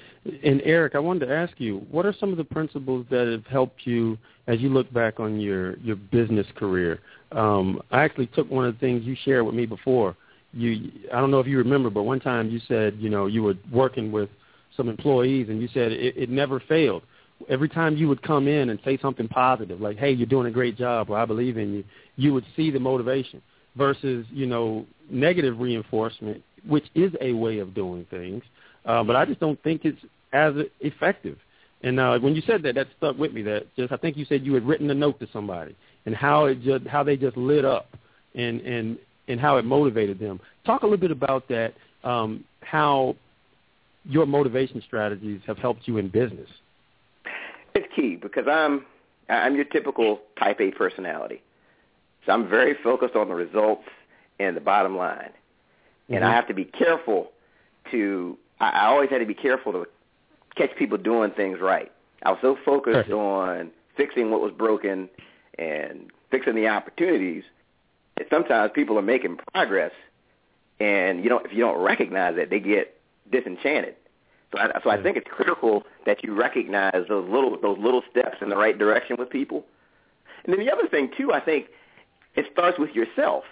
[0.44, 3.46] And Eric, I wanted to ask you, what are some of the principles that have
[3.46, 7.00] helped you as you look back on your your business career?
[7.32, 10.16] Um, I actually took one of the things you shared with me before
[10.54, 13.44] you I don't know if you remember, but one time you said you know you
[13.44, 14.30] were working with
[14.76, 17.04] some employees and you said it, it never failed.
[17.50, 20.52] Every time you would come in and say something positive, like "Hey, you're doing a
[20.52, 21.84] great job," or "I believe in you,"
[22.16, 23.42] you would see the motivation.
[23.76, 28.44] Versus you know negative reinforcement, which is a way of doing things,
[28.86, 30.02] uh, but I just don't think it's
[30.34, 31.38] as effective.
[31.84, 33.44] And uh, when you said that, that stuck with me.
[33.44, 36.46] That just I think you said you had written a note to somebody and how
[36.46, 37.96] it just how they just lit up
[38.34, 38.98] and and
[39.28, 40.40] and how it motivated them.
[40.66, 43.16] Talk a little bit about that, um, how
[44.06, 46.50] your motivation strategies have helped you in business.
[47.76, 48.86] It's key because I'm
[49.30, 51.42] I'm your typical type A personality.
[52.26, 53.84] So I'm very focused on the results
[54.40, 55.32] and the bottom line.
[56.10, 56.26] And mm-hmm.
[56.26, 57.32] I have to be careful
[57.92, 59.86] to I, I always had to be careful to
[60.56, 61.92] catch people doing things right.
[62.24, 63.14] I was so focused Perfect.
[63.14, 65.10] on fixing what was broken
[65.60, 67.44] and fixing the opportunities
[68.30, 69.92] sometimes people are making progress,
[70.80, 73.00] and you don't if you don't recognize that, they get
[73.32, 73.96] disenchanted.
[74.52, 78.38] So I, so I think it's critical that you recognize those little those little steps
[78.42, 79.66] in the right direction with people.
[80.46, 81.68] And then the other thing too, I think
[82.36, 83.44] it starts with yourself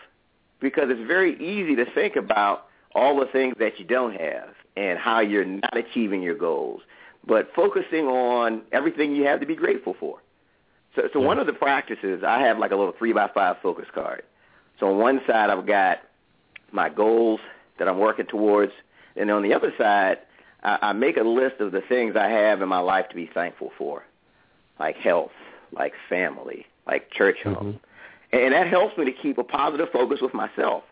[0.61, 4.97] because it's very easy to think about all the things that you don't have and
[4.97, 6.81] how you're not achieving your goals,
[7.27, 10.19] but focusing on everything you have to be grateful for.
[10.95, 13.87] So, so one of the practices I have like a little three by five focus
[13.93, 14.23] card,
[14.79, 15.99] so on one side, I've got
[16.71, 17.39] my goals
[17.77, 18.73] that I'm working towards,
[19.15, 20.19] and on the other side,
[20.63, 23.29] I, I make a list of the things I have in my life to be
[23.33, 24.03] thankful for,
[24.79, 25.31] like health,
[25.71, 27.55] like family, like church home.
[27.55, 27.77] Mm-hmm.
[28.37, 30.83] And that helps me to keep a positive focus with myself.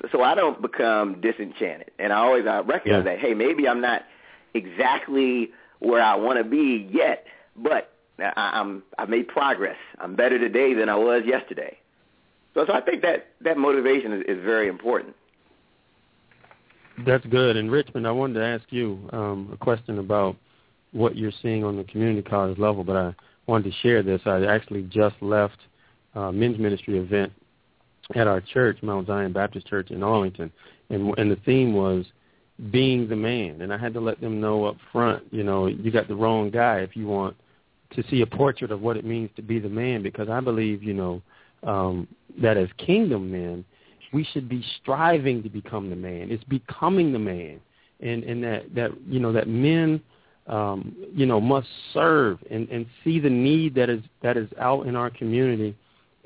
[0.00, 1.90] So, so I don't become disenchanted.
[1.98, 3.12] And I always I recognize yeah.
[3.12, 4.04] that, hey, maybe I'm not
[4.52, 7.26] exactly where I want to be yet,
[7.56, 9.76] but I, I'm I've made progress.
[9.98, 11.78] I'm better today than I was yesterday.
[12.54, 15.14] So, so I think that that motivation is, is very important.
[17.06, 17.56] That's good.
[17.56, 20.36] And Richmond, I wanted to ask you um, a question about
[20.92, 23.14] what you're seeing on the community college level, but I
[23.46, 24.20] wanted to share this.
[24.26, 25.56] I actually just left
[26.14, 27.32] a men's ministry event
[28.14, 30.52] at our church, Mount Zion Baptist Church in Arlington,
[30.90, 32.04] and and the theme was
[32.70, 33.62] being the man.
[33.62, 36.50] And I had to let them know up front, you know, you got the wrong
[36.50, 37.36] guy if you want
[37.94, 40.82] to see a portrait of what it means to be the man, because I believe,
[40.82, 41.22] you know,
[41.62, 42.08] um,
[42.40, 43.64] that as kingdom men,
[44.12, 46.30] we should be striving to become the man.
[46.30, 47.60] It's becoming the man,
[48.00, 50.00] and and that that you know that men,
[50.46, 54.86] um, you know, must serve and and see the need that is that is out
[54.86, 55.74] in our community.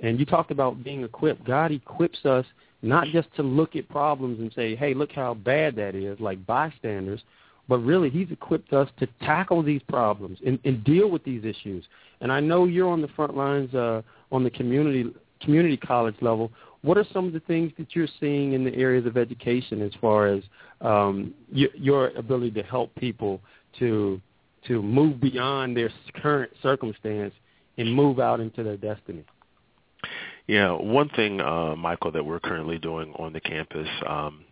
[0.00, 1.44] And you talked about being equipped.
[1.44, 2.44] God equips us
[2.82, 6.44] not just to look at problems and say, "Hey, look how bad that is," like
[6.44, 7.22] bystanders,
[7.68, 11.84] but really He's equipped us to tackle these problems and, and deal with these issues.
[12.20, 15.12] And I know you're on the front lines uh, on the community
[15.46, 16.50] community college level,
[16.82, 19.92] what are some of the things that you're seeing in the areas of education as
[20.00, 20.42] far as
[20.80, 23.40] um, y- your ability to help people
[23.78, 24.20] to
[24.66, 27.32] to move beyond their current circumstance
[27.78, 29.24] and move out into their destiny?
[30.48, 34.44] Yeah, one thing, uh, Michael, that we're currently doing on the campus um,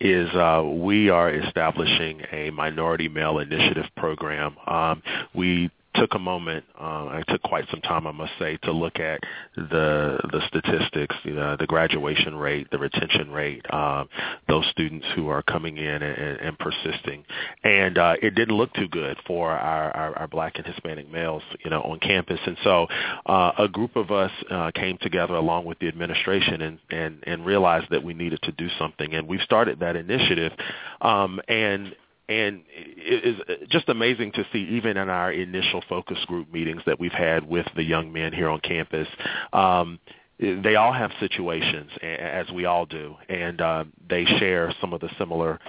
[0.00, 4.56] is uh, we are establishing a minority male initiative program.
[4.66, 5.02] Um,
[5.34, 6.64] we took a moment.
[6.78, 9.20] Uh, I took quite some time, I must say, to look at
[9.56, 14.04] the the statistics, you know, the graduation rate, the retention rate, uh,
[14.48, 17.24] those students who are coming in and, and persisting,
[17.64, 21.42] and uh, it didn't look too good for our, our, our black and Hispanic males,
[21.64, 22.40] you know, on campus.
[22.44, 22.86] And so,
[23.26, 27.46] uh, a group of us uh, came together along with the administration and and and
[27.46, 30.52] realized that we needed to do something, and we've started that initiative,
[31.00, 31.94] um, and
[32.40, 36.98] and it is just amazing to see even in our initial focus group meetings that
[36.98, 39.08] we've had with the young men here on campus
[39.52, 39.98] um,
[40.42, 43.14] they all have situations as we all do.
[43.28, 45.60] And uh, they share some of the similar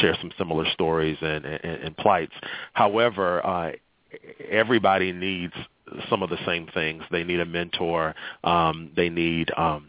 [0.00, 2.34] share some similar stories and, and, and plights.
[2.74, 3.72] However uh,
[4.48, 5.54] everybody needs
[6.08, 7.02] some of the same things.
[7.10, 8.14] They need a mentor.
[8.44, 9.88] Um, they need um,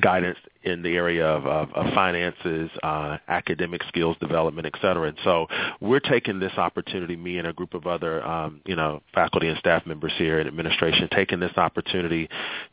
[0.00, 5.08] guidance in the area of, of, of finances, uh, academic skills development, et cetera.
[5.08, 5.46] And so
[5.80, 9.58] we're taking this opportunity, me and a group of other, um, you know, faculty and
[9.58, 12.28] staff members here in administration, taking this opportunity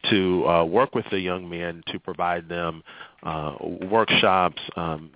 [0.10, 2.84] to uh, work with the young men to provide them
[3.24, 5.12] uh, workshops, um,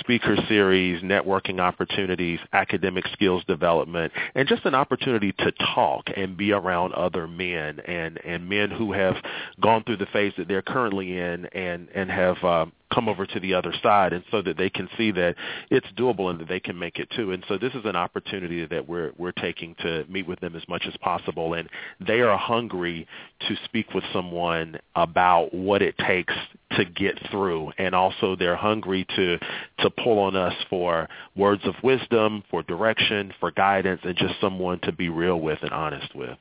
[0.00, 6.52] speaker series, networking opportunities, academic skills development, and just an opportunity to talk and be
[6.52, 9.16] around other men and, and men who have
[9.60, 13.40] gone through the phase that they're currently in and, and have uh, come over to
[13.40, 15.34] the other side and so that they can see that
[15.70, 17.32] it's doable and that they can make it too.
[17.32, 20.66] And so this is an opportunity that we're we're taking to meet with them as
[20.68, 21.68] much as possible and
[22.06, 23.06] they are hungry
[23.48, 26.34] to speak with someone about what it takes
[26.72, 29.38] to get through and also they're hungry to
[29.78, 34.78] to pull on us for words of wisdom, for direction, for guidance and just someone
[34.80, 36.36] to be real with and honest with.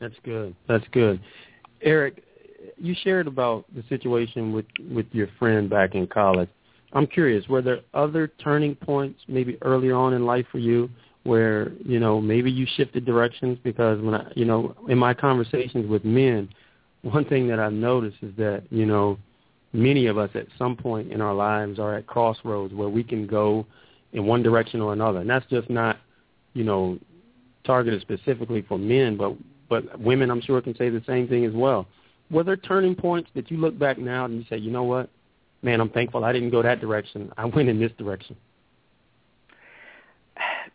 [0.00, 0.54] That's good.
[0.68, 1.20] That's good.
[1.82, 2.22] Eric,
[2.76, 6.48] you shared about the situation with with your friend back in college.
[6.92, 10.88] I'm curious, were there other turning points maybe earlier on in life for you
[11.24, 15.86] where, you know, maybe you shifted directions because when I, you know, in my conversations
[15.86, 16.48] with men,
[17.02, 19.18] one thing that I've noticed is that, you know,
[19.74, 23.26] many of us at some point in our lives are at crossroads where we can
[23.26, 23.66] go
[24.14, 25.20] in one direction or another.
[25.20, 25.98] And that's just not,
[26.54, 26.98] you know,
[27.64, 29.34] targeted specifically for men, but
[29.68, 31.86] but women I'm sure can say the same thing as well
[32.30, 35.10] were there turning points that you look back now and you say, you know what,
[35.62, 37.32] man, I'm thankful I didn't go that direction.
[37.36, 38.36] I went in this direction.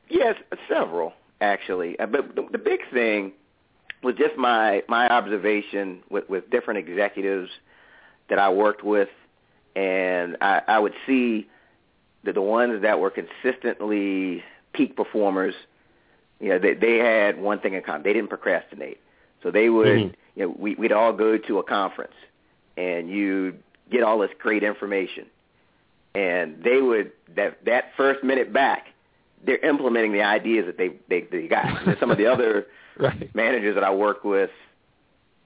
[0.10, 0.36] Yes,
[0.70, 1.98] several actually.
[2.00, 3.34] Uh, but the, the big thing
[4.04, 7.50] was just my my observation with with different executives
[8.30, 9.10] that I worked with,
[9.76, 11.48] and I, I would see
[12.24, 15.54] that the ones that were consistently peak performers,
[16.40, 19.00] you know, they, they had one thing in common: they didn't procrastinate.
[19.42, 20.16] So they would, mm-hmm.
[20.36, 22.14] You know, we, we'd all go to a conference,
[22.78, 23.56] and you
[23.92, 25.26] get all this great information,
[26.16, 28.88] and they would that that first minute back,
[29.46, 31.66] they're implementing the ideas that they they, they got.
[31.88, 32.68] And some of the other
[32.98, 33.34] right.
[33.36, 34.50] managers that I work with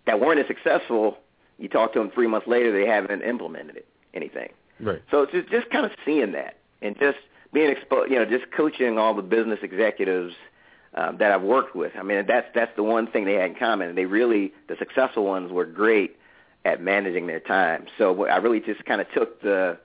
[0.05, 1.17] that weren't as successful,
[1.57, 4.49] you talk to them three months later, they haven't implemented it, anything.
[4.79, 5.01] Right.
[5.11, 7.17] So it's just just kind of seeing that and just
[7.53, 10.33] being exposed, you know, just coaching all the business executives
[10.93, 11.93] um, that I've worked with.
[11.97, 13.95] I mean, that's that's the one thing they had in common.
[13.95, 16.17] They really, the successful ones, were great
[16.65, 17.85] at managing their time.
[17.97, 19.77] So I really just kind of took the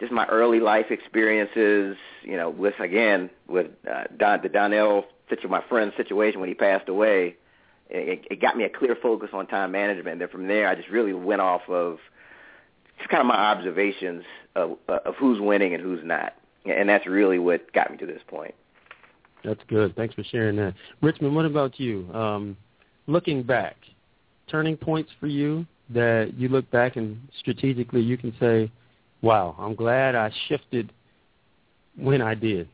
[0.00, 5.50] just my early life experiences, you know, with again with uh, Don the Donnell situation,
[5.50, 7.36] my friend's situation when he passed away.
[7.90, 10.14] It, it got me a clear focus on time management.
[10.14, 11.98] And then from there, I just really went off of
[12.98, 17.38] just kind of my observations of, of who's winning and who's not, and that's really
[17.38, 18.54] what got me to this point.
[19.44, 19.94] That's good.
[19.94, 20.74] Thanks for sharing that.
[21.02, 22.10] Richmond, what about you?
[22.12, 22.56] Um,
[23.06, 23.76] looking back,
[24.48, 28.70] turning points for you that you look back and strategically you can say,
[29.20, 30.92] wow, I'm glad I shifted
[31.96, 32.68] when I did.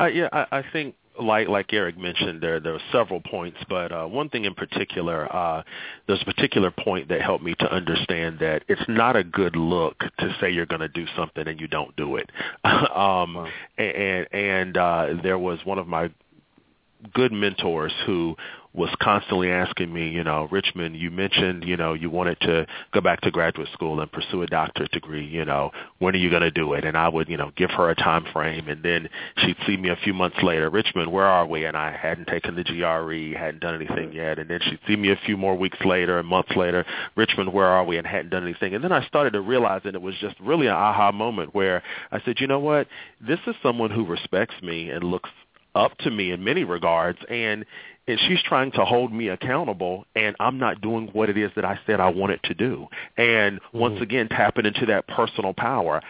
[0.00, 3.92] Uh, yeah, I, I think like like Eric mentioned, there there were several points, but
[3.92, 5.62] uh, one thing in particular, uh,
[6.06, 9.98] there's a particular point that helped me to understand that it's not a good look
[10.18, 12.30] to say you're going to do something and you don't do it.
[12.64, 13.48] um, wow.
[13.78, 16.10] And and uh, there was one of my
[17.14, 18.36] good mentors who
[18.74, 23.02] was constantly asking me, you know, Richmond, you mentioned, you know, you wanted to go
[23.02, 26.42] back to graduate school and pursue a doctorate degree, you know, when are you going
[26.42, 26.84] to do it?
[26.84, 29.90] And I would, you know, give her a time frame and then she'd see me
[29.90, 31.66] a few months later, Richmond, where are we?
[31.66, 34.38] And I hadn't taken the GRE, hadn't done anything yet.
[34.38, 37.66] And then she'd see me a few more weeks later and months later, Richmond, where
[37.66, 37.98] are we?
[37.98, 38.74] And hadn't done anything.
[38.74, 41.82] And then I started to realize and it was just really an aha moment where
[42.10, 42.86] I said, you know what?
[43.20, 45.28] This is someone who respects me and looks
[45.74, 47.64] up to me in many regards and
[48.08, 51.64] and she's trying to hold me accountable and I'm not doing what it is that
[51.64, 52.88] I said I wanted to do.
[53.16, 54.02] And once Mm-hmm.
[54.02, 56.02] again tapping into that personal power.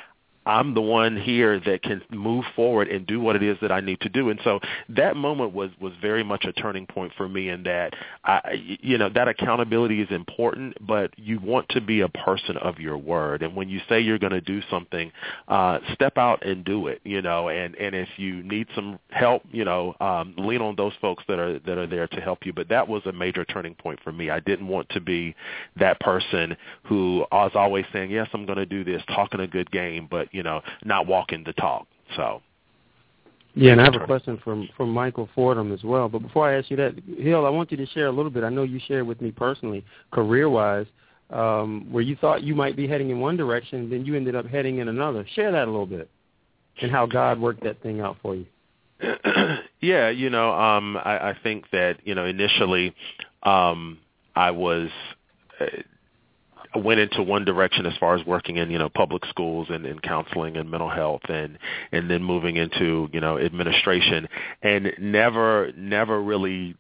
[0.46, 3.80] I'm the one here that can move forward and do what it is that I
[3.80, 4.30] need to do.
[4.30, 7.94] And so that moment was was very much a turning point for me in that
[8.24, 12.78] I you know that accountability is important, but you want to be a person of
[12.78, 13.42] your word.
[13.42, 15.12] And when you say you're going to do something,
[15.48, 19.42] uh step out and do it, you know, and and if you need some help,
[19.52, 22.52] you know, um lean on those folks that are that are there to help you.
[22.52, 24.30] But that was a major turning point for me.
[24.30, 25.34] I didn't want to be
[25.76, 29.70] that person who was always saying, "Yes, I'm going to do this," talking a good
[29.70, 31.86] game, but you know, not walking the talk.
[32.16, 32.42] So,
[33.54, 36.08] Yeah, and I have a question from from Michael Fordham as well.
[36.08, 38.42] But before I ask you that, Hill, I want you to share a little bit.
[38.44, 40.86] I know you shared with me personally, career wise,
[41.30, 44.46] um, where you thought you might be heading in one direction, then you ended up
[44.46, 45.26] heading in another.
[45.34, 46.10] Share that a little bit,
[46.80, 48.46] and how God worked that thing out for you.
[49.80, 52.94] yeah, you know, um, I, I think that you know initially
[53.42, 53.98] um,
[54.34, 54.88] I was.
[56.74, 60.02] Went into one direction as far as working in you know public schools and, and
[60.02, 61.58] counseling and mental health and
[61.92, 64.28] and then moving into you know administration.
[64.62, 66.76] And never never really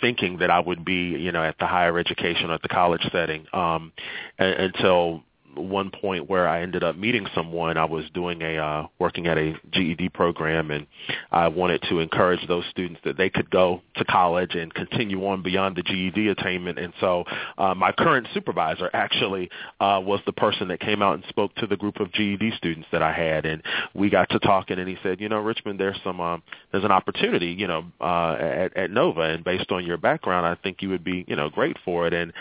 [0.00, 3.06] thinking that I would be you know at the higher education or at the college
[3.12, 3.92] setting um
[4.38, 5.22] until
[5.56, 7.76] one point where I ended up meeting someone.
[7.76, 10.86] I was doing a uh, working at a GED program, and
[11.32, 15.42] I wanted to encourage those students that they could go to college and continue on
[15.42, 16.78] beyond the GED attainment.
[16.78, 17.24] And so,
[17.58, 19.50] uh, my current supervisor actually
[19.80, 22.88] uh, was the person that came out and spoke to the group of GED students
[22.92, 23.62] that I had, and
[23.94, 24.78] we got to talking.
[24.78, 26.42] And he said, you know, Richmond, there's some um,
[26.72, 30.54] there's an opportunity, you know, uh, at, at Nova, and based on your background, I
[30.62, 32.14] think you would be, you know, great for it.
[32.14, 32.32] And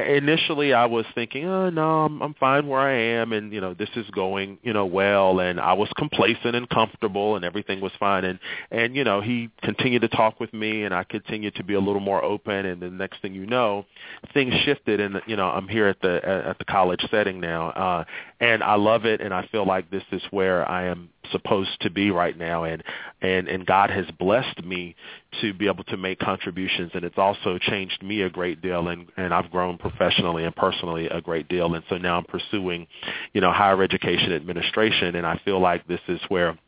[0.00, 3.74] initially I was thinking, oh no, I'm I'm fine where I am and you know,
[3.74, 7.92] this is going, you know, well and I was complacent and comfortable and everything was
[7.98, 8.38] fine and
[8.70, 11.80] and you know, he continued to talk with me and I continued to be a
[11.80, 13.86] little more open and the next thing you know,
[14.34, 17.70] things shifted and you know, I'm here at the at the college setting now.
[17.70, 18.04] Uh
[18.40, 21.90] and I love it and I feel like this is where I am supposed to
[21.90, 22.82] be right now and
[23.20, 24.94] and and God has blessed me
[25.40, 29.06] to be able to make contributions and it's also changed me a great deal and
[29.16, 32.86] and I've grown professionally and personally a great deal and so now I'm pursuing
[33.32, 36.58] you know higher education administration and I feel like this is where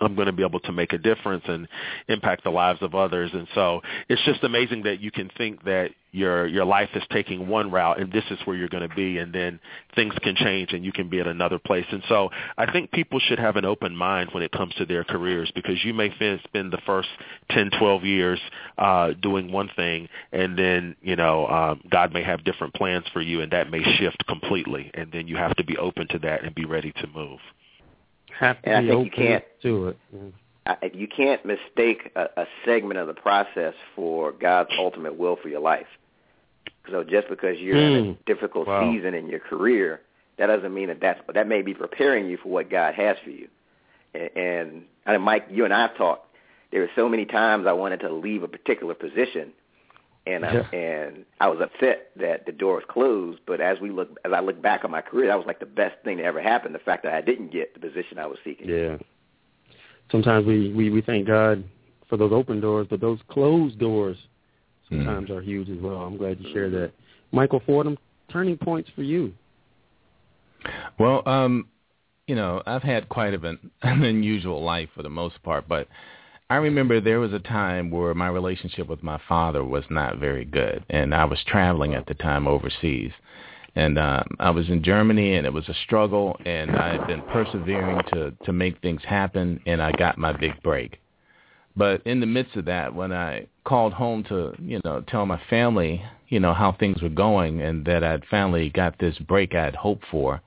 [0.00, 1.68] I'm going to be able to make a difference and
[2.08, 3.30] impact the lives of others.
[3.32, 7.48] And so it's just amazing that you can think that your your life is taking
[7.48, 9.60] one route and this is where you're going to be and then
[9.94, 11.84] things can change and you can be at another place.
[11.90, 15.04] And so I think people should have an open mind when it comes to their
[15.04, 17.08] careers because you may spend the first
[17.50, 18.40] 10, 12 years
[18.78, 23.20] uh doing one thing and then, you know, um God may have different plans for
[23.20, 26.42] you and that may shift completely and then you have to be open to that
[26.42, 27.40] and be ready to move
[28.38, 29.98] have to and be I think open you can't, to it.
[30.66, 35.48] I, you can't mistake a, a segment of the process for God's ultimate will for
[35.48, 35.86] your life.
[36.90, 38.18] So just because you're in Mm.
[38.20, 38.80] a difficult Wow.
[38.92, 40.00] season in your career,
[40.38, 43.30] that doesn't mean that that's that may be preparing you for what God has for
[43.30, 43.48] you.
[44.14, 46.26] And, and I know, Mike, you and I have talked.
[46.70, 49.52] There were so many times I wanted to leave a particular position,
[50.28, 50.78] and I, Yeah.
[50.78, 53.40] and I was upset that the door was closed.
[53.46, 55.66] But as we look, as I look back on my career, that was like the
[55.66, 56.74] best thing that ever happened.
[56.74, 58.68] The fact that I didn't get the position I was seeking.
[58.68, 58.98] Yeah.
[60.12, 61.64] Sometimes we, we, we thank God
[62.08, 64.16] for those open doors, but those closed doors
[64.88, 65.96] sometimes are huge as well.
[65.96, 66.92] I'm glad you shared that.
[67.30, 67.98] Michael Fordham,
[68.30, 69.32] turning points for you.
[70.98, 71.68] Well, um,
[72.26, 75.88] you know, I've had quite of an, an unusual life for the most part, but
[76.50, 80.46] I remember there was a time where my relationship with my father was not very
[80.46, 83.12] good, and I was traveling at the time overseas.
[83.76, 87.22] And um, I was in Germany, and it was a struggle, and I had been
[87.30, 90.98] persevering to to make things happen, and I got my big break.
[91.76, 95.40] But in the midst of that, when I called home to, you know, tell my
[95.50, 99.76] family, you know, how things were going and that I'd finally got this break I'd
[99.76, 100.40] hoped for,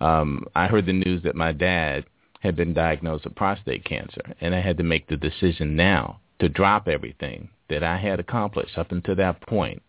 [0.00, 2.04] um, I heard the news that my dad
[2.40, 6.48] had been diagnosed with prostate cancer, and I had to make the decision now to
[6.48, 9.82] drop everything that I had accomplished up until that point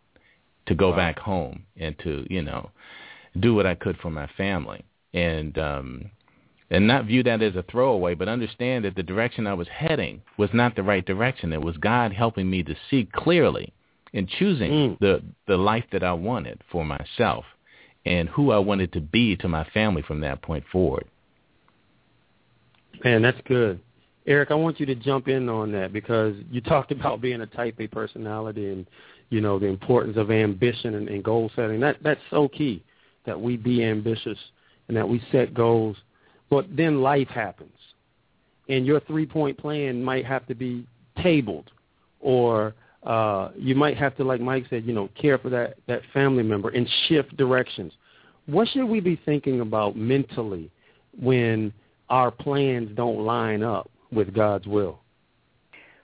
[0.66, 0.97] to go Wow.
[0.97, 2.70] back home and to, you know,
[3.39, 4.84] do what I could for my family.
[5.14, 6.12] And um
[6.72, 10.22] and not view that as a throwaway, but understand that the direction I was heading
[10.38, 11.52] was not the right direction.
[11.52, 13.74] It was God helping me to see clearly
[14.14, 15.00] and choosing Mm.
[15.00, 17.45] the the life that I wanted for myself
[18.06, 21.06] and who I wanted to be to my family from that point forward.
[23.04, 23.80] Man, that's good.
[24.26, 27.47] Eric, I want you to jump in on that because you talked about being a
[27.47, 28.86] type A personality and,
[29.30, 31.80] you know, the importance of ambition and, and goal setting.
[31.80, 32.84] That that's so key
[33.26, 34.38] that we be ambitious
[34.88, 35.97] and that we set goals.
[36.50, 37.72] But then life happens.
[38.68, 40.86] And your three point plan might have to be
[41.22, 41.72] tabled
[42.20, 46.02] or uh, you might have to, like Mike said, you know, care for that that
[46.14, 47.93] family member and shift directions.
[48.45, 50.70] What should we be thinking about mentally
[51.20, 51.72] when
[52.10, 54.99] our plans don't line up with God's will?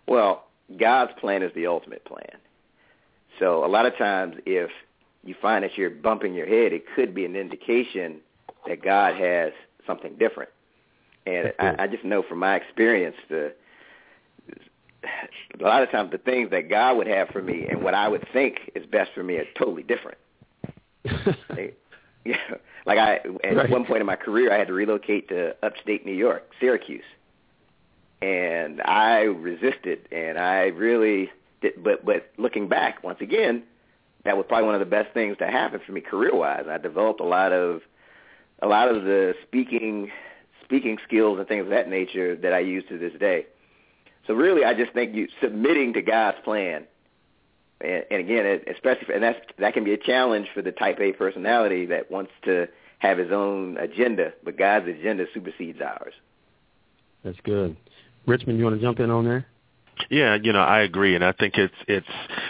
[0.07, 0.45] Well,
[0.77, 2.39] God's plan is the ultimate plan.
[3.39, 4.69] So a lot of times, if
[5.23, 8.17] you find that you're bumping your head, it could be an indication
[8.67, 9.51] that God has
[9.85, 10.49] something different.
[11.25, 13.53] And I, I just know from my experience, the
[15.59, 18.07] a lot of times the things that God would have for me and what I
[18.07, 20.17] would think is best for me are totally different.
[22.25, 22.35] yeah,
[22.85, 23.69] like I at right.
[23.69, 27.03] one point in my career, I had to relocate to upstate New York, Syracuse,
[28.21, 31.31] and I resisted, and I really
[31.61, 31.83] did.
[31.83, 33.63] But but looking back, once again,
[34.23, 36.65] that was probably one of the best things that happened for me career wise.
[36.69, 37.81] I developed a lot of
[38.61, 40.11] a lot of the speaking
[40.63, 43.45] speaking skills and things of that nature that I use to this day.
[44.27, 46.85] So really, I just think you submitting to God's plan,
[47.81, 51.11] and, and again, especially, and that's that can be a challenge for the Type A
[51.11, 52.67] personality that wants to
[52.99, 56.13] have his own agenda, but God's agenda supersedes ours.
[57.23, 57.75] That's good.
[58.25, 59.45] Richmond, you want to jump in on there?
[60.09, 62.07] Yeah, you know, I agree, and I think it's it's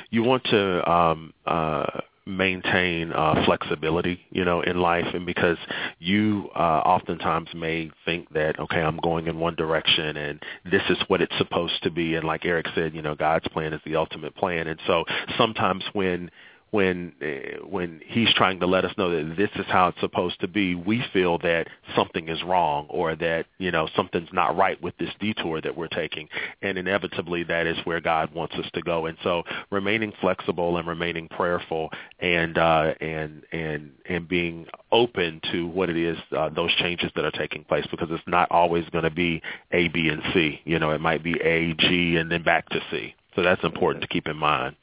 [0.09, 5.57] you want to um, uh, maintain uh, flexibility, you know, in life, and because
[5.99, 10.97] you uh, oftentimes may think that okay, I'm going in one direction, and this is
[11.07, 13.95] what it's supposed to be, and like Eric said, you know, God's plan is the
[13.95, 15.05] ultimate plan, and so
[15.37, 16.31] sometimes when
[16.71, 20.39] when uh, when he's trying to let us know that this is how it's supposed
[20.41, 24.81] to be, we feel that something is wrong or that you know something's not right
[24.81, 26.27] with this detour that we're taking,
[26.61, 29.05] and inevitably that is where God wants us to go.
[29.05, 31.89] And so remaining flexible and remaining prayerful
[32.19, 37.25] and uh, and and and being open to what it is uh, those changes that
[37.25, 39.41] are taking place because it's not always going to be
[39.71, 40.61] A, B, and C.
[40.65, 43.15] You know, it might be A, G, and then back to C.
[43.35, 44.75] So that's important to keep in mind.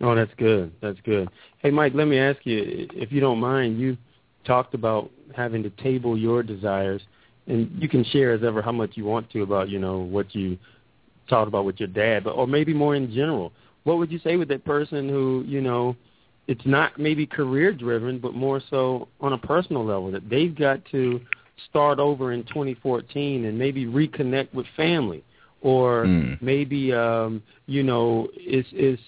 [0.00, 0.72] Oh, that's good.
[0.80, 1.28] That's good.
[1.58, 3.96] Hey, Mike, let me ask you, if you don't mind, you
[4.44, 7.02] talked about having to table your desires,
[7.46, 10.34] and you can share as ever how much you want to about, you know, what
[10.34, 10.58] you
[11.28, 13.52] talked about with your dad, but or maybe more in general.
[13.84, 15.96] What would you say with that person who, you know,
[16.46, 20.84] it's not maybe career driven, but more so on a personal level that they've got
[20.90, 21.20] to
[21.70, 25.24] start over in 2014 and maybe reconnect with family,
[25.62, 26.40] or mm.
[26.42, 28.98] maybe um, you know, is is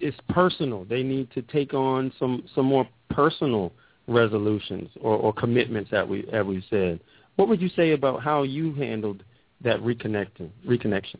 [0.00, 0.84] it's personal.
[0.84, 3.72] They need to take on some some more personal
[4.08, 7.00] resolutions or, or commitments that we as we said.
[7.36, 9.22] What would you say about how you handled
[9.62, 11.18] that reconnecting reconnection?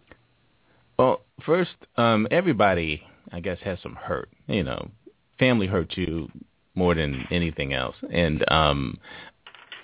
[0.98, 3.02] Well, first, um, everybody
[3.32, 4.28] I guess has some hurt.
[4.46, 4.90] You know,
[5.38, 6.30] family hurt you
[6.74, 8.98] more than anything else, and um,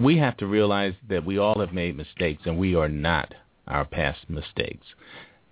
[0.01, 3.35] we have to realize that we all have made mistakes, and we are not
[3.69, 4.87] our past mistakes.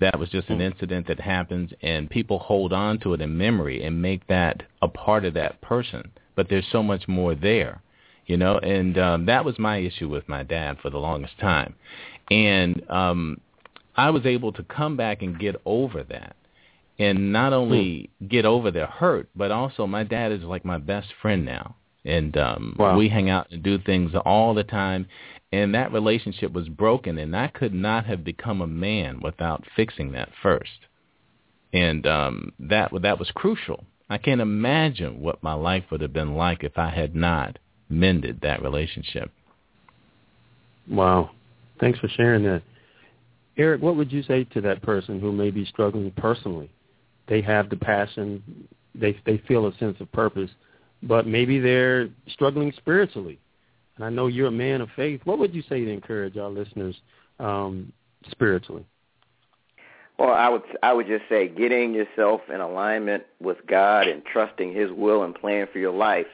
[0.00, 0.62] That was just an hmm.
[0.62, 4.88] incident that happens, and people hold on to it in memory and make that a
[4.88, 6.10] part of that person.
[6.36, 7.82] But there's so much more there,
[8.26, 8.58] you know.
[8.58, 11.74] And um, that was my issue with my dad for the longest time,
[12.30, 13.40] and um,
[13.96, 16.34] I was able to come back and get over that,
[16.98, 18.26] and not only hmm.
[18.26, 22.36] get over the hurt, but also my dad is like my best friend now and
[22.36, 22.96] um wow.
[22.96, 25.06] we hang out and do things all the time
[25.52, 30.12] and that relationship was broken and I could not have become a man without fixing
[30.12, 30.86] that first.
[31.72, 33.84] And um that that was crucial.
[34.08, 38.40] I can't imagine what my life would have been like if I had not mended
[38.42, 39.30] that relationship.
[40.88, 41.30] Wow.
[41.78, 42.62] Thanks for sharing that.
[43.56, 46.70] Eric, what would you say to that person who may be struggling personally?
[47.28, 50.50] They have the passion, they they feel a sense of purpose,
[51.02, 53.38] but maybe they're struggling spiritually
[54.00, 55.20] and I know you're a man of faith.
[55.24, 56.96] What would you say to encourage our listeners
[57.38, 57.92] um,
[58.30, 58.86] spiritually?
[60.18, 64.72] Well, I would I would just say getting yourself in alignment with God and trusting
[64.72, 66.28] His will and plan for your life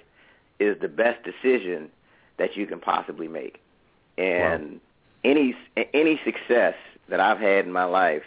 [0.60, 1.90] is the best decision
[2.38, 3.60] that you can possibly make.
[4.16, 4.78] And wow.
[5.24, 5.56] any
[5.92, 6.74] any success
[7.08, 8.22] that I've had in my life,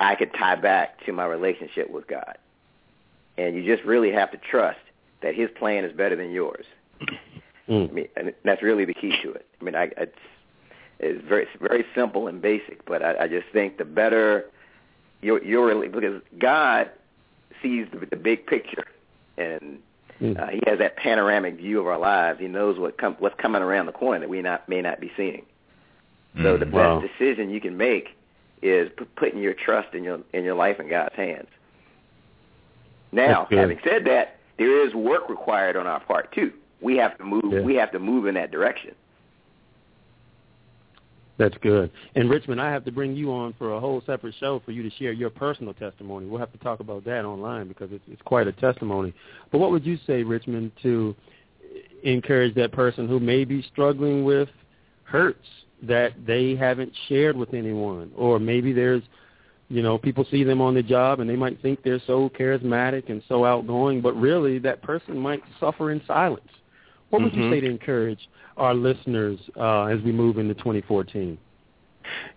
[0.00, 2.36] I could tie back to my relationship with God.
[3.38, 4.80] And you just really have to trust
[5.22, 6.66] that His plan is better than yours.
[7.70, 7.88] Mm.
[7.88, 9.46] I mean, and that's really the key to it.
[9.60, 10.18] I mean, I, it's
[10.98, 14.46] it's very it's very simple and basic, but I, I just think the better
[15.22, 16.90] you're, you're because God
[17.62, 18.86] sees the, the big picture,
[19.38, 19.78] and
[20.20, 20.38] mm.
[20.38, 22.40] uh, He has that panoramic view of our lives.
[22.40, 25.12] He knows what com- what's coming around the corner that we not may not be
[25.16, 25.46] seeing.
[26.36, 27.00] So mm, the wow.
[27.00, 28.16] best decision you can make
[28.62, 31.48] is p- putting your trust in your in your life in God's hands.
[33.12, 37.24] Now, having said that, there is work required on our part too we have to
[37.24, 37.52] move.
[37.52, 37.60] Yeah.
[37.60, 38.94] We have to move in that direction.
[41.38, 41.90] That's good.
[42.16, 44.82] And Richmond, I have to bring you on for a whole separate show for you
[44.82, 46.26] to share your personal testimony.
[46.26, 49.14] We'll have to talk about that online because it's, it's quite a testimony.
[49.50, 51.16] But what would you say, Richmond, to
[52.02, 54.50] encourage that person who may be struggling with
[55.04, 55.46] hurts
[55.82, 59.02] that they haven't shared with anyone, or maybe there's
[59.70, 63.08] you know, people see them on the job and they might think they're so charismatic
[63.08, 66.42] and so outgoing, but really that person might suffer in silence.
[67.10, 67.42] What would mm-hmm.
[67.42, 71.38] you say to encourage our listeners uh, as we move into 2014?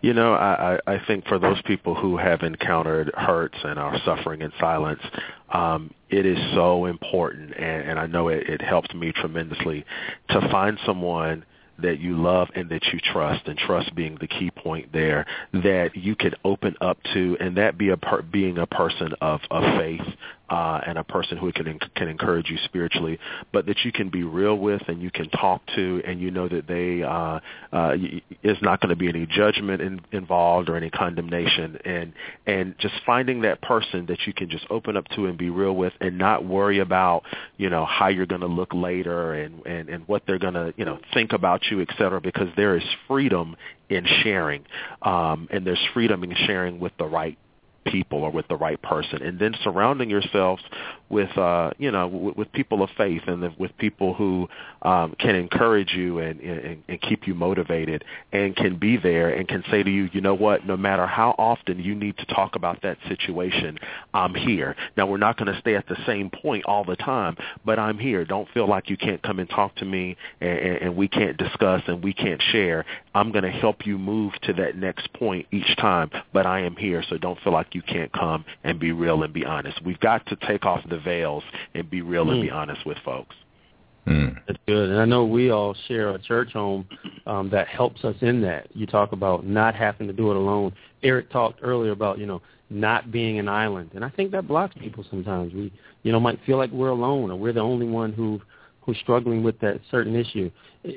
[0.01, 4.41] You know, I, I think for those people who have encountered hurts and are suffering
[4.41, 4.99] in silence,
[5.51, 9.85] um, it is so important, and, and I know it, it helps me tremendously
[10.29, 11.45] to find someone
[11.79, 15.91] that you love and that you trust, and trust being the key point there, that
[15.95, 19.63] you can open up to, and that be a per- being a person of, of
[19.79, 20.01] faith
[20.53, 23.17] uh, and a person who can can encourage you spiritually,
[23.51, 26.47] but that you can be real with and you can talk to, and you know
[26.47, 27.39] that they uh,
[27.75, 27.95] uh,
[28.43, 32.13] is not going to be any judgment in, involved or any condemnation, and
[32.45, 35.75] and just finding that person that you can just open up to and be real
[35.75, 37.23] with, and not worry about
[37.57, 40.71] you know how you're going to look later and and and what they're going to
[40.77, 43.55] you know think about you, et cetera, because there is freedom
[43.89, 44.63] in sharing,
[45.01, 47.39] um, and there's freedom in sharing with the right
[47.85, 50.63] people or with the right person and then surrounding yourselves
[51.09, 54.47] with uh you know with, with people of faith and the, with people who
[54.81, 59.47] um can encourage you and, and and keep you motivated and can be there and
[59.47, 60.65] can say to you you know what?
[60.65, 63.77] No matter how often you need to talk about that situation
[64.13, 64.75] I'm here.
[64.97, 67.97] Now we're not going to stay at the same point all the time but I'm
[67.97, 68.25] here.
[68.25, 71.37] Don't feel like you can't come and talk to me and, and, and we can't
[71.37, 72.85] discuss and we can't share.
[73.15, 76.75] I'm going to help you move to that next point each time but I am
[76.75, 79.83] here so don't feel like you can't come and be real and be honest.
[79.83, 81.43] We've got to take off the veils
[81.73, 82.33] and be real mm.
[82.33, 82.55] and be hmm.
[82.55, 83.35] honest with folks.
[84.07, 84.37] Mm.
[84.47, 84.89] That's good.
[84.89, 86.87] And I know we all share a church home
[87.25, 88.67] um, that helps us in that.
[88.73, 90.73] You talk about not having to do it alone.
[91.03, 93.91] Eric talked earlier about, you know, not being an island.
[93.93, 95.53] And I think that blocks people sometimes.
[95.53, 95.71] We,
[96.03, 98.41] you know, might feel like we're alone or we're the only one who
[98.85, 100.51] who's struggling with that certain issue.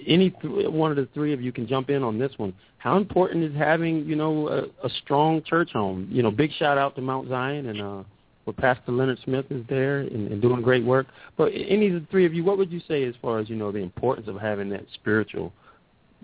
[0.06, 2.52] Any th- one of the three of you can jump in on this one.
[2.78, 6.08] How important is having, you know, a, a strong church home?
[6.10, 8.02] You know, big shout out to Mount Zion and uh,
[8.44, 11.06] where Pastor Leonard Smith is there and, and doing great work.
[11.36, 13.56] But any of the three of you, what would you say as far as you
[13.56, 15.52] know the importance of having that spiritual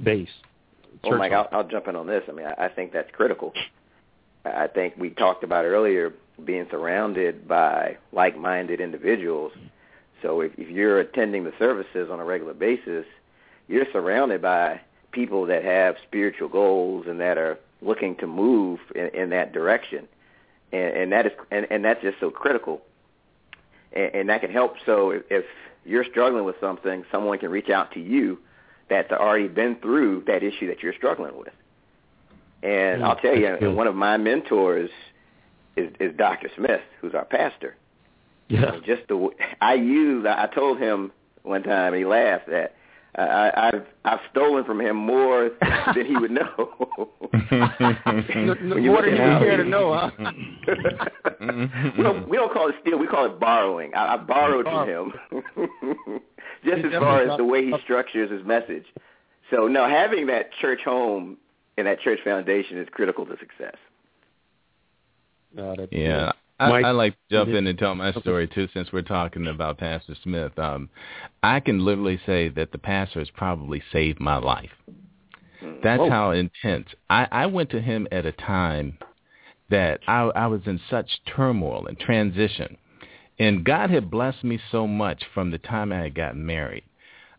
[0.03, 0.29] base?
[1.05, 2.23] Well, Mike, I'll, I'll jump in on this.
[2.29, 3.53] I mean, I, I think that's critical.
[4.45, 6.13] I think we talked about earlier
[6.45, 9.53] being surrounded by like-minded individuals
[10.23, 13.05] so if, if you're attending the services on a regular basis,
[13.69, 19.09] you're surrounded by people that have spiritual goals and that are looking to move in,
[19.09, 20.09] in that direction,
[20.73, 22.81] and, and that is and, and that's just so critical,
[23.93, 24.77] and, and that can help.
[24.87, 25.45] So if, if
[25.85, 28.39] you're struggling with something, someone can reach out to you
[28.89, 31.53] that's already been through that issue that you're struggling with.
[32.63, 34.91] And I'll tell you, one of my mentors
[35.77, 36.49] is, is Dr.
[36.57, 37.77] Smith, who's our pastor.
[38.53, 38.73] Yeah.
[38.85, 39.31] just the
[39.61, 40.27] I use.
[40.29, 42.75] I told him one time, and he laughed that
[43.15, 45.51] I, I've I've stolen from him more
[45.95, 46.49] than he would know.
[47.51, 50.33] no, no, more than you care to know, huh?
[51.97, 52.99] we don't we don't call it steal.
[52.99, 53.93] We call it borrowing.
[53.95, 55.13] I, I borrowed from him,
[56.65, 58.85] just as far as the way he structures his message.
[59.51, 61.37] So no, having that church home
[61.77, 63.77] and that church foundation is critical to success.
[65.91, 66.33] yeah,
[66.63, 69.79] I, I like to jump in and tell my story too, since we're talking about
[69.79, 70.59] Pastor Smith.
[70.59, 70.89] Um,
[71.43, 74.71] I can literally say that the pastor has probably saved my life.
[75.83, 76.11] That's Whoa.
[76.11, 76.89] how intense.
[77.09, 78.99] I, I went to him at a time
[79.71, 82.77] that I, I was in such turmoil and transition,
[83.39, 86.85] and God had blessed me so much from the time I had gotten married.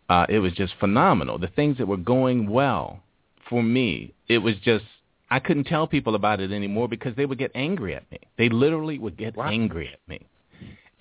[0.09, 1.38] Uh, it was just phenomenal.
[1.38, 3.01] The things that were going well
[3.49, 4.86] for me, it was just
[5.34, 8.19] I couldn't tell people about it anymore because they would get angry at me.
[8.38, 10.27] They literally would get angry at me.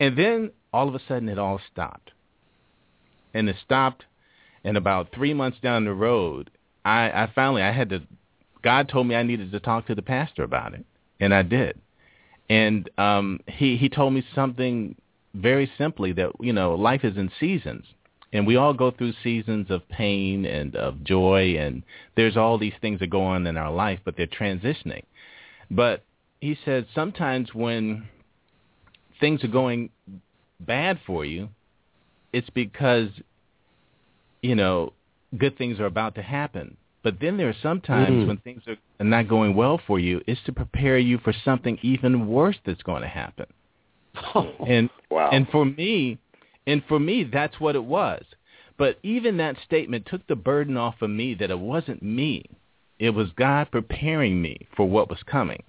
[0.00, 2.12] And then all of a sudden it all stopped.
[3.34, 4.06] And it stopped
[4.64, 6.50] and about three months down the road,
[6.82, 8.00] I, I finally I had to
[8.62, 10.86] God told me I needed to talk to the pastor about it.
[11.20, 11.78] And I did.
[12.48, 14.94] And um he, he told me something
[15.34, 17.84] very simply that, you know, life is in seasons
[18.32, 21.82] and we all go through seasons of pain and of joy and
[22.16, 25.04] there's all these things that go on in our life but they're transitioning
[25.70, 26.02] but
[26.40, 28.08] he said sometimes when
[29.20, 29.90] things are going
[30.60, 31.48] bad for you
[32.32, 33.08] it's because
[34.42, 34.92] you know
[35.38, 38.28] good things are about to happen but then there are some times mm-hmm.
[38.28, 42.28] when things are not going well for you it's to prepare you for something even
[42.28, 43.46] worse that's going to happen
[44.66, 45.30] and wow.
[45.32, 46.18] and for me
[46.66, 48.24] and for me, that's what it was.
[48.78, 52.44] But even that statement took the burden off of me that it wasn't me.
[52.98, 55.62] it was God preparing me for what was coming.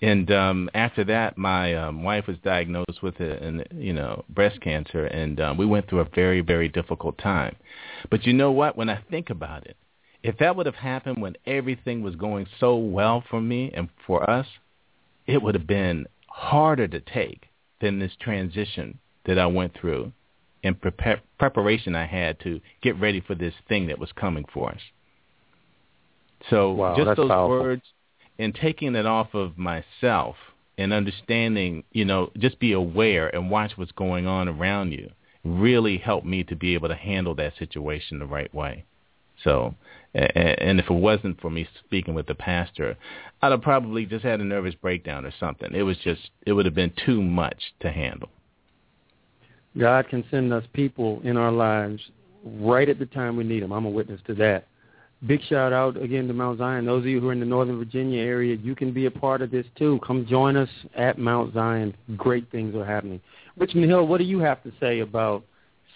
[0.00, 4.60] And um, after that, my um, wife was diagnosed with a, an, you know breast
[4.60, 7.54] cancer, and um, we went through a very very difficult time.
[8.10, 8.76] But you know what?
[8.76, 9.76] When I think about it,
[10.22, 14.28] if that would have happened when everything was going so well for me and for
[14.28, 14.46] us,
[15.26, 17.48] it would have been harder to take
[17.80, 20.12] than this transition that I went through
[20.64, 24.70] and prepare, preparation I had to get ready for this thing that was coming for
[24.70, 24.80] us.
[26.50, 27.60] So wow, just those powerful.
[27.60, 27.82] words
[28.38, 30.36] and taking it off of myself
[30.78, 35.10] and understanding, you know, just be aware and watch what's going on around you
[35.44, 38.84] really helped me to be able to handle that situation the right way.
[39.44, 39.74] So,
[40.14, 42.96] and if it wasn't for me speaking with the pastor,
[43.40, 45.74] I'd have probably just had a nervous breakdown or something.
[45.74, 48.28] It was just, it would have been too much to handle.
[49.78, 52.00] God can send us people in our lives
[52.44, 53.72] right at the time we need them.
[53.72, 54.66] I'm a witness to that.
[55.26, 56.84] Big shout out again to Mount Zion.
[56.84, 59.40] Those of you who are in the Northern Virginia area, you can be a part
[59.40, 60.00] of this too.
[60.04, 61.94] Come join us at Mount Zion.
[62.16, 63.20] Great things are happening.
[63.56, 65.44] Richmond Hill, what do you have to say about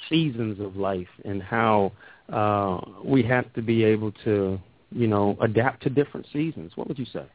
[0.08, 1.90] seasons of life and how
[2.32, 4.60] uh, we have to be able to,
[4.92, 6.72] you know, adapt to different seasons?
[6.76, 7.26] What would you say?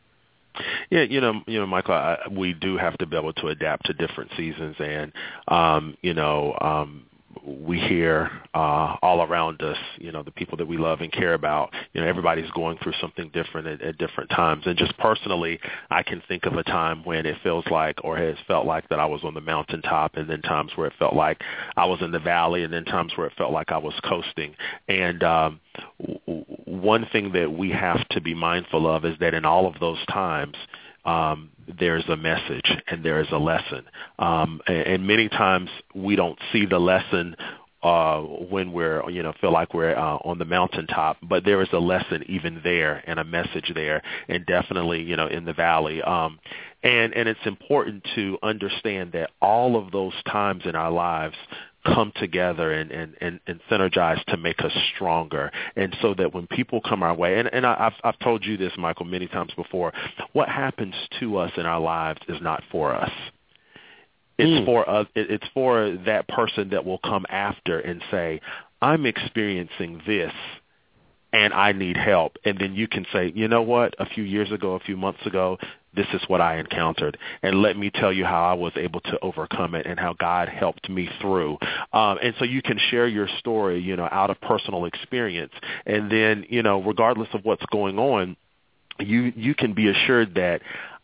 [0.90, 3.86] Yeah, you know, you know, Michael, I, we do have to be able to adapt
[3.88, 5.12] to different seasons, and
[5.48, 7.06] um, you know, um,
[7.46, 11.34] we hear uh, all around us, you know, the people that we love and care
[11.34, 14.64] about, you know, everybody's going through something different at, at different times.
[14.66, 18.36] And just personally, I can think of a time when it feels like or has
[18.48, 21.42] felt like that I was on the mountaintop and then times where it felt like
[21.76, 24.56] I was in the valley and then times where it felt like I was coasting.
[24.88, 25.60] And um,
[26.00, 29.80] w- one thing that we have to be mindful of is that in all of
[29.80, 30.56] those times,
[31.06, 31.50] um,
[31.80, 33.86] there's a message and there is a lesson.
[34.20, 37.36] Um, and, and many times we don't see the lesson
[37.84, 41.70] uh, when we're, you know, feel like we're uh, on the mountaintop, but there is
[41.74, 46.02] a lesson even there and a message there, and definitely, you know, in the valley.
[46.04, 46.40] Um,
[46.84, 51.36] and and it's important to understand that all of those times in our lives
[51.84, 55.52] come together and, and, and, and synergize to make us stronger.
[55.76, 58.58] And so that when people come our way, and, and I, I've, I've told you
[58.58, 59.94] this, Michael, many times before,
[60.34, 63.12] what happens to us in our lives is not for us.
[64.38, 64.66] It's mm.
[64.66, 65.08] for us.
[65.14, 68.42] It's for that person that will come after and say,
[68.82, 70.34] "I'm experiencing this,
[71.32, 73.94] and I need help." And then you can say, "You know what?
[74.00, 75.60] A few years ago, a few months ago,
[75.94, 79.20] this is what I encountered, and let me tell you how I was able to
[79.22, 81.58] overcome it and how God helped me through.
[81.92, 85.54] Um, and so you can share your story, you know, out of personal experience,
[85.86, 88.38] and then, you know, regardless of what's going on,
[89.00, 90.62] you you can be assured that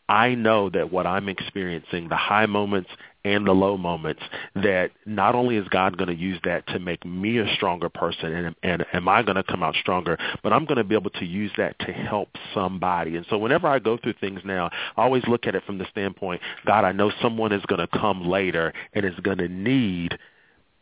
[0.09, 2.89] I know that what I'm experiencing, the high moments
[3.33, 4.21] and the low moments,
[4.55, 8.33] that not only is God going to use that to make me a stronger person
[8.33, 11.11] and, and am I going to come out stronger, but I'm going to be able
[11.11, 13.15] to use that to help somebody.
[13.17, 15.85] And so whenever I go through things now, I always look at it from the
[15.91, 20.17] standpoint, God, I know someone is going to come later and is going to need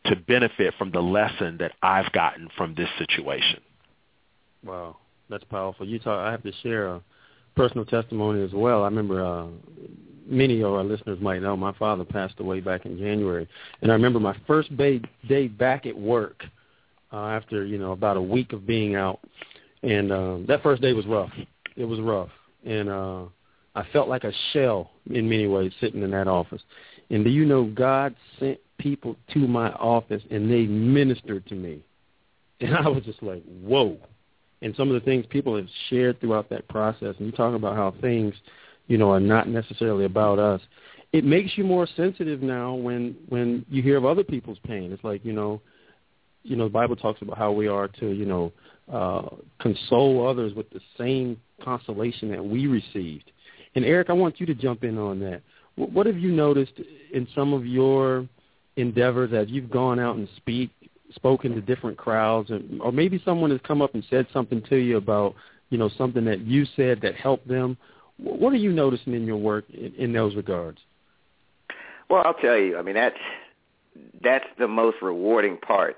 [0.06, 3.60] to benefit from the lesson that I've gotten from this situation.
[4.64, 4.96] Wow,
[5.28, 5.86] that's powerful.
[5.86, 6.20] You talk.
[6.20, 7.02] I have to share a
[7.56, 8.82] personal testimony as well.
[8.82, 9.46] I remember uh,
[10.26, 13.48] many of our listeners might know my father passed away back in January,
[13.82, 15.00] and I remember my first day,
[15.48, 16.44] back at work
[17.12, 19.20] uh, after you know about a week of being out,
[19.82, 21.32] and um, that first day was rough.
[21.76, 22.30] It was rough,
[22.64, 23.24] and uh,
[23.74, 26.62] I felt like a shell in many ways sitting in that office.
[27.10, 31.82] And do you know God sent people to my office and they ministered to me,
[32.60, 33.98] and I was just like, whoa.
[34.62, 37.76] And some of the things people have shared throughout that process, and you talk about
[37.76, 38.34] how things,
[38.86, 40.60] you know, are not necessarily about us.
[41.12, 44.92] It makes you more sensitive now when when you hear of other people's pain.
[44.92, 45.60] It's like you know,
[46.42, 48.52] you know, the Bible talks about how we are to you know
[48.92, 49.28] uh,
[49.60, 53.30] console others with the same consolation that we received.
[53.74, 55.42] And Eric, I want you to jump in on that.
[55.76, 56.72] What have you noticed
[57.12, 58.26] in some of your
[58.76, 60.70] endeavors as you've gone out and speak
[61.14, 64.76] spoken to different crowds, and, or maybe someone has come up and said something to
[64.76, 65.34] you about,
[65.70, 67.76] you know, something that you said that helped them.
[68.18, 70.78] What are you noticing in your work in, in those regards?
[72.08, 72.78] Well, I'll tell you.
[72.78, 73.18] I mean, that's
[74.22, 75.96] that's the most rewarding part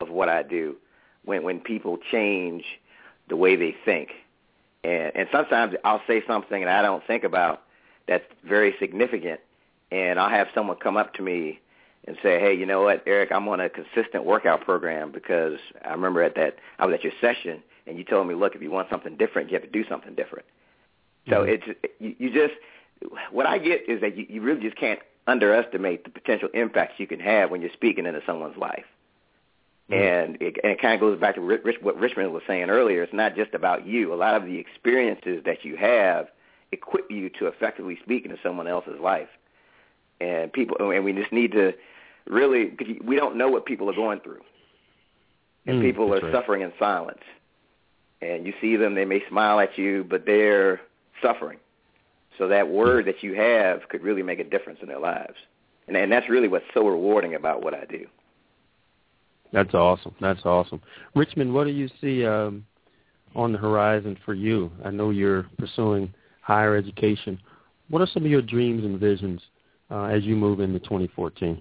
[0.00, 0.76] of what I do
[1.24, 2.64] when when people change
[3.28, 4.10] the way they think.
[4.82, 7.62] And and sometimes I'll say something that I don't think about
[8.06, 9.40] that's very significant
[9.90, 11.60] and I'll have someone come up to me
[12.06, 15.92] and say, hey, you know what, Eric, I'm on a consistent workout program because I
[15.92, 18.70] remember at that I was at your session and you told me, look, if you
[18.70, 20.44] want something different, you have to do something different.
[21.28, 21.52] So mm-hmm.
[21.70, 22.54] it's you, you just
[23.30, 27.06] what I get is that you, you really just can't underestimate the potential impacts you
[27.06, 28.84] can have when you're speaking into someone's life.
[29.90, 33.02] And it, and it kind of goes back to Rich, what Richmond was saying earlier.
[33.02, 34.14] It's not just about you.
[34.14, 36.28] A lot of the experiences that you have
[36.72, 39.28] equip you to effectively speak into someone else's life.
[40.20, 41.74] And people, and we just need to
[42.26, 44.40] really, because we don't know what people are going through,
[45.66, 46.32] and Mm, people are right.
[46.32, 47.22] suffering in silence.
[48.22, 50.80] And you see them, they may smile at you, but they're
[51.24, 51.58] suffering.
[52.38, 55.36] So that word that you have could really make a difference in their lives.
[55.86, 58.06] And, and that's really what's so rewarding about what I do.
[59.52, 60.14] That's awesome.
[60.20, 60.80] That's awesome.
[61.14, 62.66] Richmond, what do you see um,
[63.36, 64.70] on the horizon for you?
[64.84, 66.12] I know you're pursuing
[66.42, 67.38] higher education.
[67.88, 69.40] What are some of your dreams and visions
[69.90, 71.60] uh, as you move into 2014?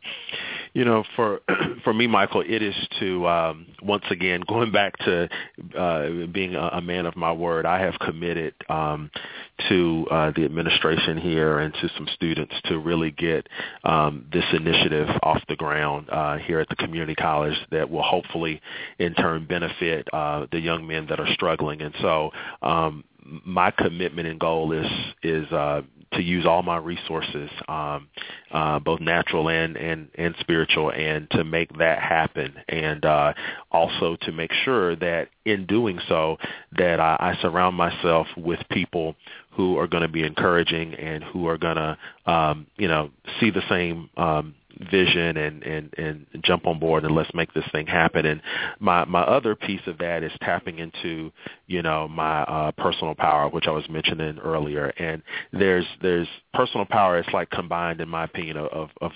[0.78, 1.40] You know, for
[1.82, 5.28] for me, Michael, it is to um, once again going back to
[5.76, 7.66] uh, being a, a man of my word.
[7.66, 9.10] I have committed um,
[9.68, 13.48] to uh, the administration here and to some students to really get
[13.82, 18.60] um, this initiative off the ground uh, here at the community college that will hopefully,
[19.00, 21.82] in turn, benefit uh, the young men that are struggling.
[21.82, 22.30] And so,
[22.62, 23.02] um,
[23.44, 24.90] my commitment and goal is
[25.22, 28.08] is uh, to use all my resources, um,
[28.50, 32.54] uh, both natural and, and, and spiritual, and to make that happen.
[32.68, 33.34] And uh,
[33.70, 36.38] also to make sure that in doing so,
[36.78, 39.16] that I, I surround myself with people
[39.50, 43.10] who are going to be encouraging and who are going to, um, you know,
[43.40, 44.54] see the same um,
[44.90, 48.26] vision and, and, and jump on board and let's make this thing happen.
[48.26, 48.40] And
[48.80, 51.32] my, my other piece of that is tapping into,
[51.66, 54.86] you know, my uh, personal power, which I was mentioning earlier.
[54.98, 55.22] And
[55.52, 57.18] there's, there's personal power.
[57.18, 59.12] It's like combined, in my opinion, of, of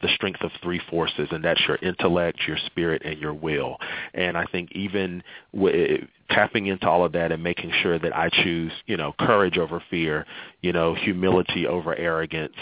[0.00, 3.76] the strength of three forces, and that's your intellect, your spirit, and your will.
[4.14, 5.22] And I think even
[5.54, 9.58] w- tapping into all of that and making sure that I choose, you know, courage
[9.58, 10.26] over fear,
[10.62, 12.54] you know, humility over arrogance,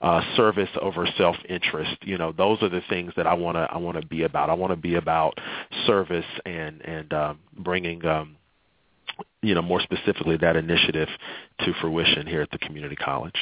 [0.00, 1.96] uh, service over self-interest.
[2.02, 4.50] You know, those are the things that I want to I want to be about.
[4.50, 5.38] I want to be about
[5.86, 8.04] service and and um, bringing.
[8.04, 8.36] Um,
[9.42, 11.08] you know, more specifically, that initiative
[11.60, 13.36] to fruition here at the community college.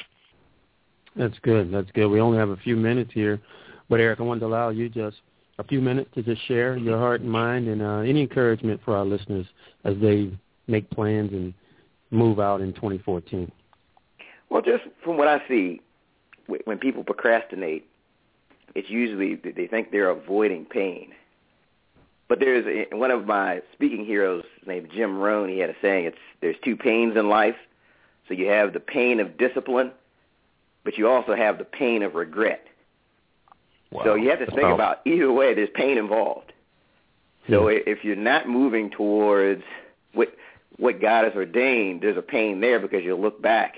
[1.17, 1.73] That's good.
[1.73, 2.09] That's good.
[2.09, 3.41] We only have a few minutes here,
[3.89, 5.17] but Eric, I wanted to allow you just
[5.59, 8.97] a few minutes to just share your heart and mind and uh, any encouragement for
[8.97, 9.47] our listeners
[9.85, 10.31] as they
[10.67, 11.55] make plans and
[12.11, 13.51] move out in 2014.
[14.51, 15.81] Well, just from what I see,
[16.47, 17.87] when people procrastinate,
[18.75, 21.13] it's usually they think they're avoiding pain.
[22.29, 25.49] But there's a, one of my speaking heroes named Jim Rohn.
[25.49, 27.57] He had a saying: "It's there's two pains in life.
[28.27, 29.93] So you have the pain of discipline,
[30.85, 32.67] but you also have the pain of regret.
[34.03, 34.75] So you have to think Wow.
[34.75, 35.55] about either way.
[35.55, 36.53] There's pain involved.
[37.49, 39.63] So i if you're not moving towards
[40.13, 40.35] what
[40.79, 43.77] what God has ordained, there's a pain there because you'll look back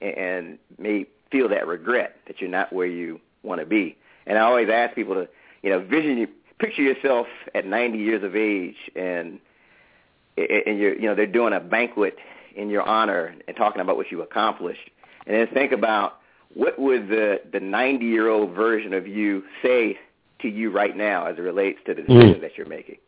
[0.00, 3.96] and, and may feel that regret that you're not where you want to be.
[4.26, 5.28] And I always ask people to,
[5.62, 6.28] you know, vision,
[6.58, 9.40] picture yourself at 90 years of age, and
[10.36, 12.16] and you're, you know, they're doing a banquet
[12.54, 14.90] in your honor and talking about what you accomplished,
[15.26, 16.18] and then think about
[16.54, 19.98] what would the the 90 year old version of you say
[20.40, 22.06] to you right now as it relates to the mm.
[22.06, 22.98] decision that you're making.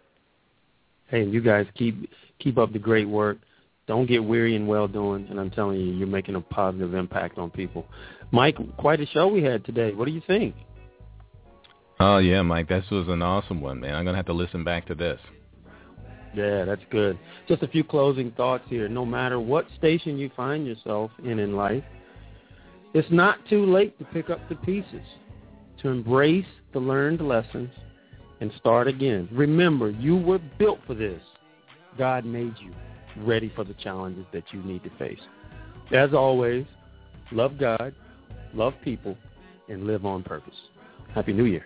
[1.06, 3.38] Hey, you guys keep keep up the great work.
[3.86, 7.38] Don't get weary in well doing, and I'm telling you, you're making a positive impact
[7.38, 7.86] on people.
[8.32, 9.94] Mike, quite a show we had today.
[9.94, 10.56] What do you think?
[12.00, 13.94] Oh yeah, Mike, this was an awesome one, man.
[13.94, 15.20] I'm gonna have to listen back to this.
[16.34, 17.16] Yeah, that's good.
[17.46, 18.88] Just a few closing thoughts here.
[18.88, 21.84] No matter what station you find yourself in in life,
[22.94, 25.06] it's not too late to pick up the pieces,
[25.82, 27.70] to embrace the learned lessons,
[28.40, 29.28] and start again.
[29.32, 31.20] Remember, you were built for this.
[31.96, 32.72] God made you.
[33.24, 35.20] ready for the challenges that you need to face.
[35.92, 36.64] As always,
[37.32, 37.94] love God,
[38.54, 39.16] love people,
[39.68, 40.54] and live on purpose.
[41.14, 41.64] Happy New Year.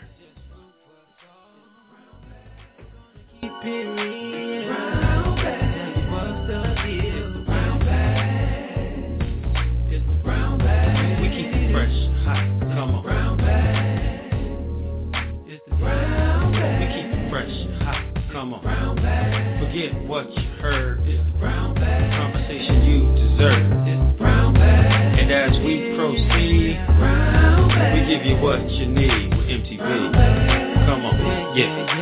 [19.72, 21.00] Forget what you heard.
[21.08, 22.12] It's the brown bag.
[22.20, 23.72] Conversation you deserve.
[23.88, 25.18] It's the brown bag.
[25.18, 28.06] And as we proceed, brown bag.
[28.06, 30.84] we give you what you need with MTV.
[30.84, 31.56] Come on.
[31.56, 32.01] Yeah.